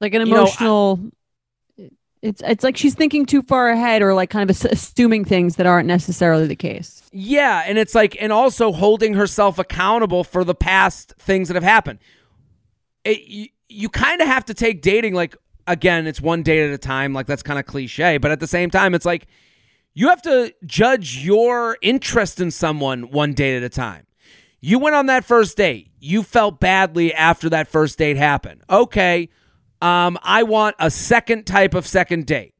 like 0.00 0.14
an 0.14 0.26
You 0.26 0.32
know, 0.32 0.40
emotional 0.40 1.00
it's 2.22 2.42
it's 2.46 2.64
like 2.64 2.76
she's 2.76 2.94
thinking 2.94 3.26
too 3.26 3.42
far 3.42 3.68
ahead 3.68 4.02
or 4.02 4.14
like 4.14 4.30
kind 4.30 4.48
of 4.48 4.64
assuming 4.64 5.24
things 5.24 5.56
that 5.56 5.66
aren't 5.66 5.86
necessarily 5.86 6.46
the 6.46 6.56
case 6.56 7.02
Yeah, 7.12 7.62
and 7.66 7.78
it's 7.78 7.94
like, 7.94 8.16
and 8.20 8.32
also 8.32 8.72
holding 8.72 9.14
herself 9.14 9.58
accountable 9.58 10.22
for 10.22 10.44
the 10.44 10.54
past 10.54 11.14
things 11.18 11.48
that 11.48 11.54
have 11.54 11.64
happened. 11.64 11.98
It, 13.04 13.20
you 13.26 13.46
you 13.68 13.88
kind 13.88 14.20
of 14.20 14.26
have 14.26 14.44
to 14.46 14.54
take 14.54 14.82
dating 14.82 15.14
like 15.14 15.36
again, 15.66 16.06
it's 16.06 16.20
one 16.20 16.42
date 16.42 16.66
at 16.66 16.72
a 16.72 16.78
time. 16.78 17.12
Like 17.12 17.26
that's 17.26 17.42
kind 17.42 17.58
of 17.58 17.66
cliche, 17.66 18.18
but 18.18 18.30
at 18.30 18.40
the 18.40 18.46
same 18.46 18.70
time, 18.70 18.94
it's 18.94 19.06
like 19.06 19.26
you 19.94 20.08
have 20.08 20.22
to 20.22 20.52
judge 20.64 21.18
your 21.18 21.78
interest 21.80 22.40
in 22.40 22.50
someone 22.50 23.10
one 23.10 23.32
date 23.32 23.56
at 23.56 23.62
a 23.62 23.68
time. 23.68 24.06
You 24.60 24.78
went 24.78 24.96
on 24.96 25.06
that 25.06 25.24
first 25.24 25.56
date. 25.56 25.90
You 26.00 26.22
felt 26.22 26.60
badly 26.60 27.14
after 27.14 27.48
that 27.50 27.68
first 27.68 27.98
date 27.98 28.16
happened. 28.16 28.62
Okay, 28.68 29.28
um, 29.86 30.18
I 30.22 30.42
want 30.42 30.76
a 30.78 30.90
second 30.90 31.46
type 31.46 31.74
of 31.74 31.86
second 31.86 32.26
date. 32.26 32.54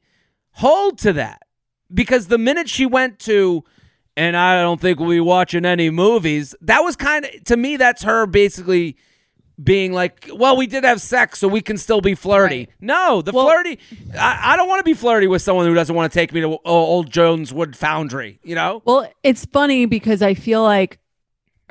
Hold 0.53 0.99
to 0.99 1.13
that 1.15 1.43
because 1.93 2.29
the 2.29 2.39
minute 2.39 2.69
she 2.69 2.87
went 2.87 3.19
to, 3.21 3.65
and 4.17 4.37
I 4.37 4.63
don't 4.63 4.81
think 4.81 4.99
we'll 4.99 5.11
be 5.11 5.21
watching 5.21 5.65
any 5.65 5.91
movies, 5.91 6.55
that 6.63 6.81
was 6.81 6.97
kind 6.97 7.25
of, 7.27 7.45
to 7.45 7.57
me, 7.57 7.77
that's 7.77 8.03
her 8.05 8.27
basically 8.27 8.97
being 9.63 9.93
like, 9.93 10.29
well, 10.35 10.57
we 10.57 10.67
did 10.67 10.85
have 10.85 11.01
sex, 11.01 11.39
so 11.39 11.49
we 11.49 11.63
can 11.63 11.79
still 11.79 12.01
be 12.03 12.15
flirty. 12.15 12.59
Right. 12.59 12.69
No, 12.81 13.23
the 13.23 13.33
Well- 13.33 13.47
flirty, 13.47 13.79
I, 14.19 14.53
I 14.53 14.57
don't 14.57 14.69
want 14.69 14.81
to 14.81 14.85
be 14.85 14.93
flirty 14.95 15.27
with 15.27 15.41
someone 15.43 15.67
who 15.67 15.75
doesn't 15.75 15.95
want 15.95 16.13
to 16.13 16.19
take 16.19 16.33
me 16.33 16.41
to 16.43 16.49
o- 16.49 16.61
Old 16.65 17.11
Jones 17.11 17.53
Wood 17.55 17.75
Foundry, 17.77 18.39
you 18.43 18.55
know? 18.55 18.83
well 18.85 19.11
it's 19.23 19.45
funny 19.47 19.87
because 19.87 20.21
i 20.23 20.35
feel 20.35 20.63
like 20.63 20.99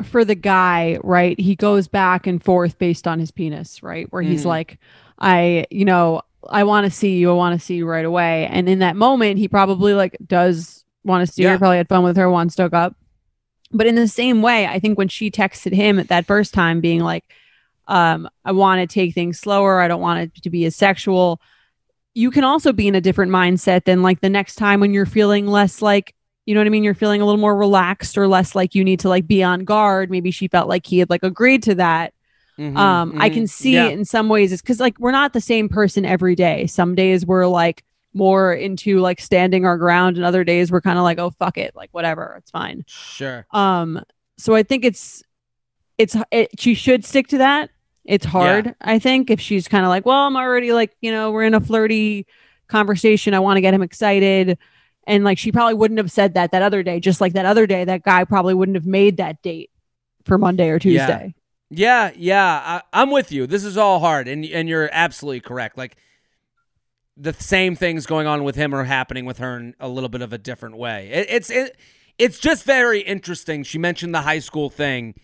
for 0.03 0.25
the 0.25 0.35
guy 0.35 0.97
right 1.03 1.39
he 1.39 1.55
goes 1.55 1.87
back 1.87 2.25
and 2.27 2.43
forth 2.43 2.77
based 2.79 3.07
on 3.07 3.19
his 3.19 3.31
penis 3.31 3.81
right 3.83 4.11
where 4.11 4.21
he's 4.23 4.43
Mhm. 4.43 4.47
like 4.47 4.79
i 5.19 5.65
you 5.71 5.85
know 5.85 6.21
i 6.49 6.63
want 6.63 6.85
to 6.85 6.91
see 6.91 7.17
you 7.17 7.31
i 7.31 7.33
want 7.33 7.59
to 7.59 7.65
see 7.65 7.75
you 7.75 7.85
right 7.87 8.05
away. 8.05 8.47
And 8.47 8.67
in 8.69 8.79
that 8.79 8.95
moment 8.95 9.37
he 9.37 9.47
probably 9.47 9.93
like 9.93 10.17
does 10.25 10.83
want 11.03 11.25
to 11.25 11.31
see 11.31 11.43
Yeah. 11.43 11.51
her 11.51 11.57
probably 11.57 11.77
had 11.77 11.89
fun 11.89 12.03
with 12.03 12.17
her 12.17 12.29
wants 12.29 12.55
to 12.55 12.63
hook 12.63 12.73
up. 12.73 12.95
But 13.71 13.87
in 13.87 13.95
the 13.95 14.07
same 14.07 14.41
way 14.41 14.67
i 14.67 14.79
think 14.79 14.97
when 14.97 15.07
she 15.07 15.31
texted 15.31 15.73
him 15.73 15.99
at 15.99 16.07
that 16.09 16.25
first 16.25 16.53
time 16.53 16.81
being 16.81 17.01
like 17.01 17.23
um 17.87 18.27
i 18.43 18.51
want 18.51 18.79
to 18.81 18.87
take 18.93 19.13
things 19.13 19.39
slower. 19.39 19.79
I 19.81 19.87
don't 19.87 20.01
want 20.01 20.19
it 20.21 20.43
to 20.43 20.49
be 20.49 20.65
as 20.65 20.75
sexual 20.75 21.39
you 22.17 22.31
can 22.31 22.45
also 22.45 22.71
be 22.71 22.87
in 22.87 22.95
a 22.95 23.01
different 23.01 23.31
mindset 23.31 23.83
than 23.83 24.01
like 24.01 24.21
the 24.21 24.29
next 24.29 24.55
time 24.55 24.79
when 24.79 24.93
you're 24.93 25.05
feeling 25.05 25.47
less 25.47 25.81
like 25.81 26.13
you 26.45 26.53
know 26.53 26.59
what 26.61 26.67
i 26.67 26.69
mean? 26.69 26.83
You're 26.83 26.93
feeling 26.93 27.21
a 27.21 27.25
little 27.25 27.41
more 27.41 27.55
relaxed 27.57 28.17
or 28.19 28.27
less 28.27 28.53
like 28.53 28.75
you 28.75 28.83
need 28.83 28.99
to 28.99 29.09
like 29.09 29.25
be 29.27 29.41
on 29.43 29.65
guard. 29.65 30.11
Maybe 30.11 30.29
she 30.29 30.47
felt 30.47 30.69
like 30.69 30.85
he 30.85 30.99
had 30.99 31.09
like 31.09 31.23
agreed 31.23 31.63
to 31.63 31.75
that 31.75 32.13
Mhm, 32.57 32.77
um 32.77 33.13
i 33.21 33.29
mhm. 33.29 33.33
can 33.33 33.47
see 33.47 33.73
Yeah. 33.73 33.87
it 33.87 33.93
in 33.99 34.05
some 34.05 34.29
ways 34.29 34.51
it's 34.53 34.61
because 34.61 34.79
like 34.79 34.97
we're 34.99 35.11
not 35.11 35.33
the 35.33 35.41
same 35.41 35.67
person 35.67 36.05
every 36.05 36.35
day 36.35 36.67
some 36.67 36.95
days 36.95 37.25
we're 37.25 37.47
like 37.47 37.83
more 38.13 38.53
into 38.53 38.99
like 38.99 39.19
standing 39.19 39.65
our 39.65 39.77
ground 39.77 40.15
and 40.15 40.25
other 40.25 40.45
days 40.45 40.71
we're 40.71 40.79
kind 40.79 40.97
of 40.97 41.03
like 41.03 41.19
oh 41.19 41.31
fuck 41.31 41.57
it 41.57 41.75
like 41.75 41.89
whatever 41.91 42.35
it's 42.37 42.51
fine 42.51 42.85
Sure. 42.87 43.45
um 43.51 44.01
so 44.37 44.55
i 44.55 44.63
think 44.63 44.85
it's 44.85 45.21
it's 45.97 46.15
it, 46.31 46.57
she 46.59 46.73
should 46.75 47.03
stick 47.03 47.27
to 47.27 47.39
that 47.39 47.71
it's 48.05 48.25
hard 48.25 48.73
i 48.81 48.99
think 48.99 49.29
if 49.29 49.41
she's 49.41 49.67
kind 49.67 49.83
of 49.83 49.89
like 49.89 50.05
well 50.05 50.25
i'm 50.25 50.37
already 50.37 50.71
like 50.71 50.95
you 51.01 51.11
know 51.11 51.31
we're 51.31 51.43
in 51.43 51.53
a 51.55 51.59
flirty 51.59 52.25
conversation 52.67 53.33
i 53.33 53.39
want 53.39 53.57
to 53.57 53.61
get 53.61 53.73
him 53.73 53.81
excited 53.81 54.57
and 55.07 55.23
like 55.25 55.37
she 55.37 55.51
probably 55.51 55.73
wouldn't 55.73 55.97
have 55.97 56.09
said 56.11 56.33
that 56.35 56.51
that 56.51 56.61
other 56.61 56.83
day 56.83 56.99
just 57.01 57.19
like 57.19 57.33
that 57.33 57.45
other 57.45 57.67
day 57.67 57.83
that 57.83 58.01
guy 58.03 58.23
probably 58.23 58.53
wouldn't 58.53 58.75
have 58.75 58.85
made 58.85 59.17
that 59.17 59.41
date 59.41 59.69
for 60.23 60.37
monday 60.37 60.69
or 60.69 60.79
tuesday 60.79 61.33
Yeah, 61.35 61.41
yeah, 61.69 62.11
yeah. 62.15 62.81
I, 62.93 63.01
I'm 63.01 63.11
with 63.11 63.31
you. 63.31 63.47
This 63.47 63.63
is 63.63 63.77
all 63.77 63.99
hard, 63.99 64.27
and 64.27 64.45
and 64.45 64.69
you're 64.69 64.89
absolutely 64.91 65.41
correct. 65.41 65.77
Like 65.77 65.97
the 67.17 67.33
same 67.33 67.75
things 67.75 68.05
going 68.05 68.27
on 68.27 68.43
with 68.43 68.55
him 68.55 68.73
are 68.73 68.83
happening 68.83 69.25
with 69.25 69.37
her 69.37 69.57
in 69.57 69.75
a 69.79 69.87
little 69.87 70.09
bit 70.09 70.21
of 70.21 70.33
a 70.33 70.37
different 70.37 70.77
way. 70.77 71.09
It, 71.11 71.27
it's 71.29 71.49
it, 71.49 71.77
it's 72.17 72.39
just 72.39 72.63
very 72.63 73.01
interesting. 73.01 73.63
She 73.63 73.77
mentioned 73.77 74.13
the 74.13 74.21
high 74.21 74.39
school 74.39 74.69
thing, 74.69 75.15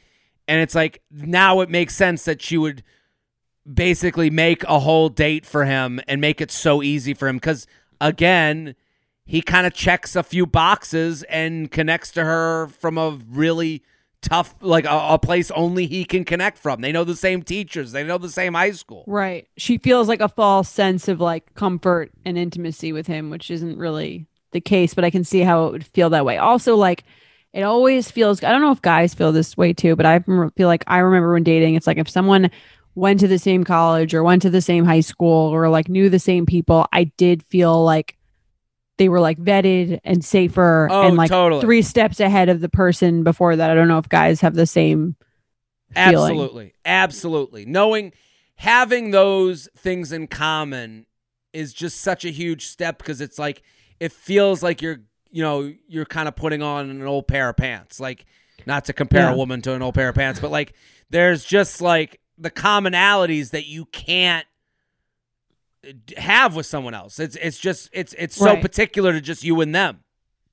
and 0.47 0.61
it's 0.61 0.75
like 0.75 1.01
now 1.11 1.61
it 1.61 1.69
makes 1.69 1.95
sense 1.95 2.25
that 2.25 2.41
she 2.41 2.57
would 2.57 2.83
basically 3.71 4.29
make 4.29 4.63
a 4.63 4.79
whole 4.79 5.09
date 5.09 5.45
for 5.45 5.65
him 5.65 6.01
and 6.07 6.19
make 6.19 6.41
it 6.41 6.49
so 6.49 6.81
easy 6.81 7.13
for 7.13 7.27
him 7.27 7.37
because 7.37 7.67
again 7.99 8.75
he 9.23 9.41
kind 9.41 9.67
of 9.67 9.73
checks 9.73 10.15
a 10.15 10.23
few 10.23 10.47
boxes 10.47 11.21
and 11.23 11.69
connects 11.69 12.11
to 12.11 12.23
her 12.23 12.67
from 12.67 12.97
a 12.97 13.19
really 13.29 13.83
tough 14.21 14.55
like 14.61 14.85
a, 14.85 15.07
a 15.11 15.19
place 15.19 15.51
only 15.51 15.87
he 15.87 16.05
can 16.05 16.23
connect 16.23 16.57
from. 16.57 16.81
They 16.81 16.91
know 16.91 17.03
the 17.03 17.15
same 17.15 17.43
teachers. 17.43 17.91
They 17.91 18.03
know 18.03 18.17
the 18.17 18.29
same 18.29 18.53
high 18.53 18.71
school. 18.71 19.03
Right. 19.07 19.47
She 19.57 19.77
feels 19.77 20.07
like 20.07 20.21
a 20.21 20.29
false 20.29 20.69
sense 20.69 21.07
of 21.07 21.19
like 21.19 21.53
comfort 21.55 22.11
and 22.25 22.37
intimacy 22.37 22.93
with 22.93 23.07
him 23.07 23.29
which 23.29 23.51
isn't 23.51 23.77
really 23.77 24.25
the 24.51 24.61
case 24.61 24.93
but 24.93 25.05
i 25.05 25.09
can 25.09 25.23
see 25.23 25.39
how 25.39 25.67
it 25.67 25.71
would 25.71 25.85
feel 25.85 26.09
that 26.09 26.25
way. 26.25 26.37
Also 26.37 26.75
like 26.75 27.03
it 27.53 27.63
always 27.63 28.09
feels 28.09 28.43
i 28.43 28.51
don't 28.51 28.61
know 28.61 28.71
if 28.71 28.81
guys 28.81 29.13
feel 29.13 29.31
this 29.31 29.57
way 29.57 29.73
too 29.73 29.95
but 29.95 30.05
i 30.05 30.19
feel 30.55 30.67
like 30.67 30.83
i 30.87 30.99
remember 30.99 31.33
when 31.33 31.43
dating 31.43 31.75
it's 31.75 31.87
like 31.87 31.97
if 31.97 32.09
someone 32.09 32.49
went 32.95 33.19
to 33.19 33.27
the 33.27 33.39
same 33.39 33.63
college 33.63 34.13
or 34.13 34.23
went 34.23 34.41
to 34.41 34.49
the 34.49 34.61
same 34.61 34.85
high 34.85 34.99
school 34.99 35.49
or 35.49 35.69
like 35.69 35.89
knew 35.89 36.09
the 36.09 36.19
same 36.19 36.45
people 36.45 36.87
i 36.93 37.03
did 37.03 37.43
feel 37.43 37.83
like 37.83 38.15
they 39.01 39.09
were 39.09 39.19
like 39.19 39.39
vetted 39.39 39.99
and 40.03 40.23
safer 40.23 40.87
Oh, 40.91 41.07
and 41.07 41.17
like 41.17 41.29
totally. 41.31 41.61
three 41.61 41.81
steps 41.81 42.19
ahead 42.19 42.49
of 42.49 42.61
the 42.61 42.69
person 42.69 43.23
before 43.23 43.55
that 43.55 43.69
i 43.71 43.73
don't 43.73 43.87
know 43.87 43.97
if 43.97 44.07
guys 44.07 44.41
have 44.41 44.53
the 44.53 44.67
same 44.67 45.15
feeling. 45.95 46.15
absolutely 46.15 46.73
absolutely 46.85 47.65
knowing 47.65 48.13
having 48.55 49.09
those 49.11 49.67
things 49.75 50.11
in 50.11 50.27
common 50.27 51.05
is 51.51 51.73
just 51.73 51.99
such 52.01 52.23
a 52.25 52.29
huge 52.29 52.67
step 52.67 52.99
because 52.99 53.21
it's 53.21 53.39
like 53.39 53.63
it 53.99 54.11
feels 54.11 54.61
like 54.61 54.81
you're 54.83 54.99
you 55.31 55.41
know 55.41 55.73
you're 55.87 56.05
kind 56.05 56.27
of 56.27 56.35
putting 56.35 56.61
on 56.61 56.89
an 56.91 57.01
old 57.01 57.27
pair 57.27 57.49
of 57.49 57.57
pants 57.57 57.99
like 57.99 58.25
not 58.67 58.85
to 58.85 58.93
compare 58.93 59.23
Yeah. 59.23 59.33
a 59.33 59.35
woman 59.35 59.61
to 59.63 59.73
an 59.73 59.81
old 59.81 59.95
pair 59.95 60.09
of 60.09 60.15
pants 60.15 60.39
but 60.39 60.51
like 60.51 60.73
there's 61.09 61.43
just 61.43 61.81
like 61.81 62.19
the 62.37 62.51
commonalities 62.51 63.49
that 63.49 63.65
you 63.65 63.85
can't 63.85 64.45
have 66.17 66.55
with 66.55 66.65
someone 66.65 66.93
else 66.93 67.19
it's 67.19 67.35
it's 67.37 67.57
just 67.57 67.89
it's 67.91 68.13
it's 68.17 68.35
so 68.35 68.45
Right. 68.45 68.61
particular 68.61 69.13
to 69.13 69.21
just 69.21 69.43
you 69.43 69.59
and 69.61 69.73
them 69.73 69.99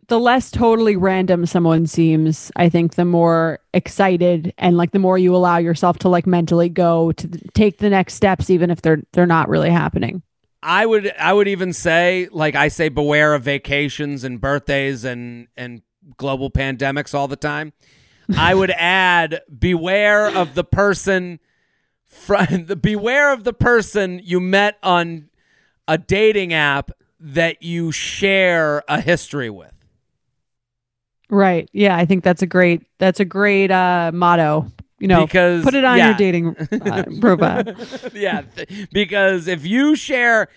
the 0.07 0.19
less 0.19 0.51
totally 0.51 0.97
random 0.97 1.45
someone 1.45 1.87
seems, 1.87 2.51
I 2.57 2.71
think 2.71 2.95
the 2.95 3.05
more 3.05 3.59
excited 3.75 4.55
and 4.57 4.79
like 4.79 4.93
the 4.93 4.99
more 4.99 5.19
you 5.19 5.37
allow 5.37 5.59
yourself 5.59 5.99
to 5.99 6.09
like 6.09 6.27
mentally 6.27 6.71
go 6.71 7.13
to 7.13 7.29
th- 7.29 7.45
take 7.53 7.77
the 7.77 7.91
next 7.91 8.15
steps, 8.15 8.49
even 8.49 8.71
if 8.71 8.81
they're 8.81 9.03
they're 9.13 9.27
not 9.27 9.51
really 9.51 9.69
happening. 9.69 10.23
I 10.63 10.87
would 10.87 11.13
I 11.19 11.35
would 11.35 11.47
even 11.47 11.75
say 11.75 12.27
like 12.33 12.55
I 12.55 12.69
say 12.69 12.89
beware 12.89 13.35
of 13.35 13.43
vacations 13.43 14.25
and 14.25 14.41
birthdays 14.41 15.05
and 15.05 15.49
and 15.59 15.83
global 16.17 16.51
pandemics 16.51 17.13
all 17.13 17.29
the 17.29 17.37
time. 17.37 17.75
I 18.35 18.55
would 18.55 18.71
add 18.79 19.43
beware 19.59 20.35
of 20.35 20.55
the 20.55 20.65
person 20.65 21.39
fr- 22.09 22.57
the 22.57 22.77
beware 22.83 23.33
of 23.33 23.45
the 23.45 23.53
person 23.53 24.21
you 24.25 24.41
met 24.41 24.79
on 24.83 25.29
a 25.87 25.97
dating 25.97 26.53
app 26.53 26.91
that 27.21 27.63
you 27.63 27.93
share 27.93 28.83
a 28.89 29.01
history 29.01 29.51
with. 29.51 29.73
Right. 31.31 31.69
Yeah, 31.73 31.97
I 31.97 32.07
think 32.07 32.25
that's 32.25 32.43
a 32.43 32.47
great 32.47 32.87
that's 32.99 33.21
a 33.21 33.25
great 33.25 33.71
uh 33.71 34.11
motto. 34.15 34.71
You 34.99 35.07
know, 35.07 35.27
because 35.27 35.63
put 35.63 35.75
it 35.75 35.85
on 35.85 35.97
yeah. 35.97 36.09
your 36.09 36.17
dating 36.17 36.57
uh, 36.57 37.05
profile. 37.21 37.63
yeah, 38.15 38.43
th- 38.43 38.89
because 38.91 39.47
if 39.47 39.65
you 39.65 39.95
share, 39.95 40.49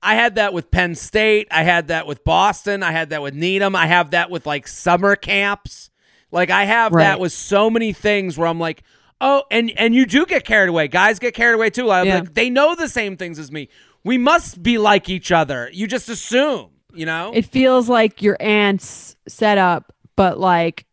I 0.00 0.14
had 0.14 0.36
that 0.36 0.52
with 0.52 0.70
Penn 0.70 0.94
State, 0.94 1.48
I 1.50 1.64
had 1.64 1.88
that 1.88 2.06
with 2.06 2.22
Boston, 2.22 2.84
I 2.84 2.92
had 2.92 3.10
that 3.10 3.22
with 3.22 3.34
Needham, 3.34 3.74
I 3.74 3.86
have 3.86 4.12
that 4.12 4.30
with 4.30 4.46
like 4.46 4.68
summer 4.68 5.16
camps. 5.16 5.90
Like 6.30 6.50
I 6.50 6.64
have 6.64 6.92
that 6.92 7.18
with 7.18 7.32
so 7.32 7.70
many 7.70 7.92
things 7.92 8.38
where 8.38 8.46
I'm 8.46 8.60
like, 8.60 8.84
oh, 9.20 9.44
and 9.50 9.70
and 9.76 9.94
you 9.94 10.06
do 10.06 10.26
get 10.26 10.44
carried 10.44 10.68
away. 10.68 10.88
Guys 10.88 11.18
get 11.18 11.34
carried 11.34 11.54
away 11.54 11.70
too. 11.70 11.86
Yeah. 11.86 12.02
like, 12.02 12.34
they 12.34 12.50
know 12.50 12.74
the 12.74 12.88
same 12.88 13.16
things 13.16 13.38
as 13.38 13.50
me. 13.50 13.68
We 14.04 14.18
must 14.18 14.62
be 14.62 14.78
like 14.78 15.08
each 15.08 15.32
other. 15.32 15.70
You 15.72 15.86
just 15.86 16.08
assume, 16.08 16.70
you 16.94 17.06
know. 17.06 17.32
It 17.34 17.46
feels 17.46 17.88
like 17.88 18.22
your 18.22 18.36
aunt's 18.40 19.16
set 19.26 19.58
up, 19.58 19.94
but 20.16 20.38
like 20.38 20.86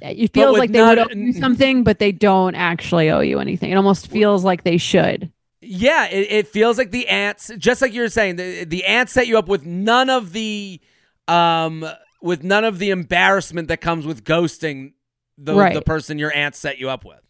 it 0.00 0.32
feels 0.32 0.58
like 0.58 0.70
they 0.70 0.82
would 0.82 0.98
owe 0.98 1.08
you 1.10 1.32
something, 1.32 1.84
but 1.84 1.98
they 1.98 2.12
don't 2.12 2.54
actually 2.54 3.10
owe 3.10 3.20
you 3.20 3.40
anything. 3.40 3.70
It 3.70 3.76
almost 3.76 4.06
feels 4.08 4.44
like 4.44 4.62
they 4.64 4.76
should. 4.76 5.32
Yeah, 5.60 6.06
it, 6.06 6.30
it 6.30 6.48
feels 6.48 6.78
like 6.78 6.90
the 6.90 7.08
aunt's, 7.08 7.50
just 7.58 7.82
like 7.82 7.92
you 7.92 8.00
were 8.02 8.08
saying, 8.08 8.36
the 8.36 8.64
the 8.64 8.84
aunt's 8.84 9.12
set 9.12 9.26
you 9.26 9.36
up 9.36 9.46
with 9.48 9.66
none 9.66 10.08
of 10.08 10.32
the, 10.32 10.80
um, 11.28 11.86
with 12.22 12.42
none 12.42 12.64
of 12.64 12.78
the 12.78 12.90
embarrassment 12.90 13.68
that 13.68 13.80
comes 13.80 14.06
with 14.06 14.24
ghosting 14.24 14.92
the 15.36 15.54
Right. 15.54 15.74
the 15.74 15.82
person 15.82 16.18
your 16.18 16.32
aunt 16.32 16.54
set 16.54 16.78
you 16.78 16.88
up 16.88 17.04
with. 17.04 17.20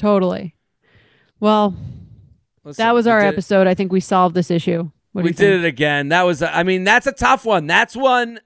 Totally. 0.00 0.54
Well, 1.40 1.76
Listen, 2.64 2.82
that 2.82 2.94
was 2.94 3.06
our 3.06 3.20
did 3.20 3.26
it- 3.26 3.34
episode. 3.34 3.66
I 3.66 3.74
think 3.74 3.92
we 3.92 4.00
solved 4.00 4.34
this 4.34 4.50
issue. 4.50 4.90
What 5.12 5.24
we 5.24 5.32
did 5.32 5.60
it 5.62 5.66
again. 5.66 6.08
That 6.08 6.22
was, 6.22 6.40
I 6.42 6.62
mean, 6.62 6.84
that's 6.84 7.06
a 7.06 7.12
tough 7.12 7.44
one. 7.44 7.66
That's 7.66 7.94
one. 7.94 8.40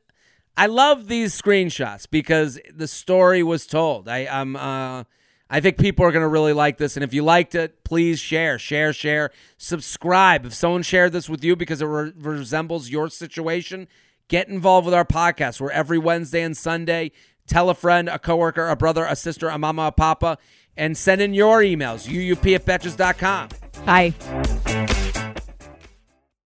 I 0.56 0.66
love 0.66 1.06
these 1.08 1.40
screenshots 1.40 2.06
because 2.10 2.58
the 2.74 2.88
story 2.88 3.42
was 3.42 3.66
told. 3.66 4.08
I, 4.08 4.26
I'm, 4.26 4.56
uh, 4.56 5.04
I 5.50 5.60
think 5.60 5.78
people 5.78 6.04
are 6.06 6.10
going 6.10 6.22
to 6.22 6.28
really 6.28 6.52
like 6.54 6.78
this. 6.78 6.96
And 6.96 7.04
if 7.04 7.12
you 7.14 7.22
liked 7.22 7.54
it, 7.54 7.84
please 7.84 8.18
share, 8.18 8.58
share, 8.58 8.92
share, 8.92 9.30
subscribe. 9.58 10.46
If 10.46 10.54
someone 10.54 10.82
shared 10.82 11.12
this 11.12 11.28
with 11.28 11.44
you 11.44 11.54
because 11.54 11.80
it 11.82 11.86
re- 11.86 12.12
resembles 12.16 12.88
your 12.88 13.10
situation, 13.10 13.86
get 14.28 14.48
involved 14.48 14.86
with 14.86 14.94
our 14.94 15.04
podcast. 15.04 15.60
We're 15.60 15.70
every 15.70 15.98
Wednesday 15.98 16.42
and 16.42 16.56
Sunday. 16.56 17.12
Tell 17.46 17.68
a 17.68 17.74
friend, 17.74 18.08
a 18.08 18.18
coworker, 18.18 18.68
a 18.70 18.76
brother, 18.76 19.04
a 19.04 19.14
sister, 19.14 19.48
a 19.48 19.58
mama, 19.58 19.82
a 19.88 19.92
papa, 19.92 20.38
and 20.76 20.96
send 20.96 21.20
in 21.20 21.34
your 21.34 21.60
emails. 21.60 22.08
uup 22.08 22.54
at 22.54 22.64
betches.com. 22.64 23.48
Hi. 23.86 25.12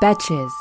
Betches. 0.00 0.52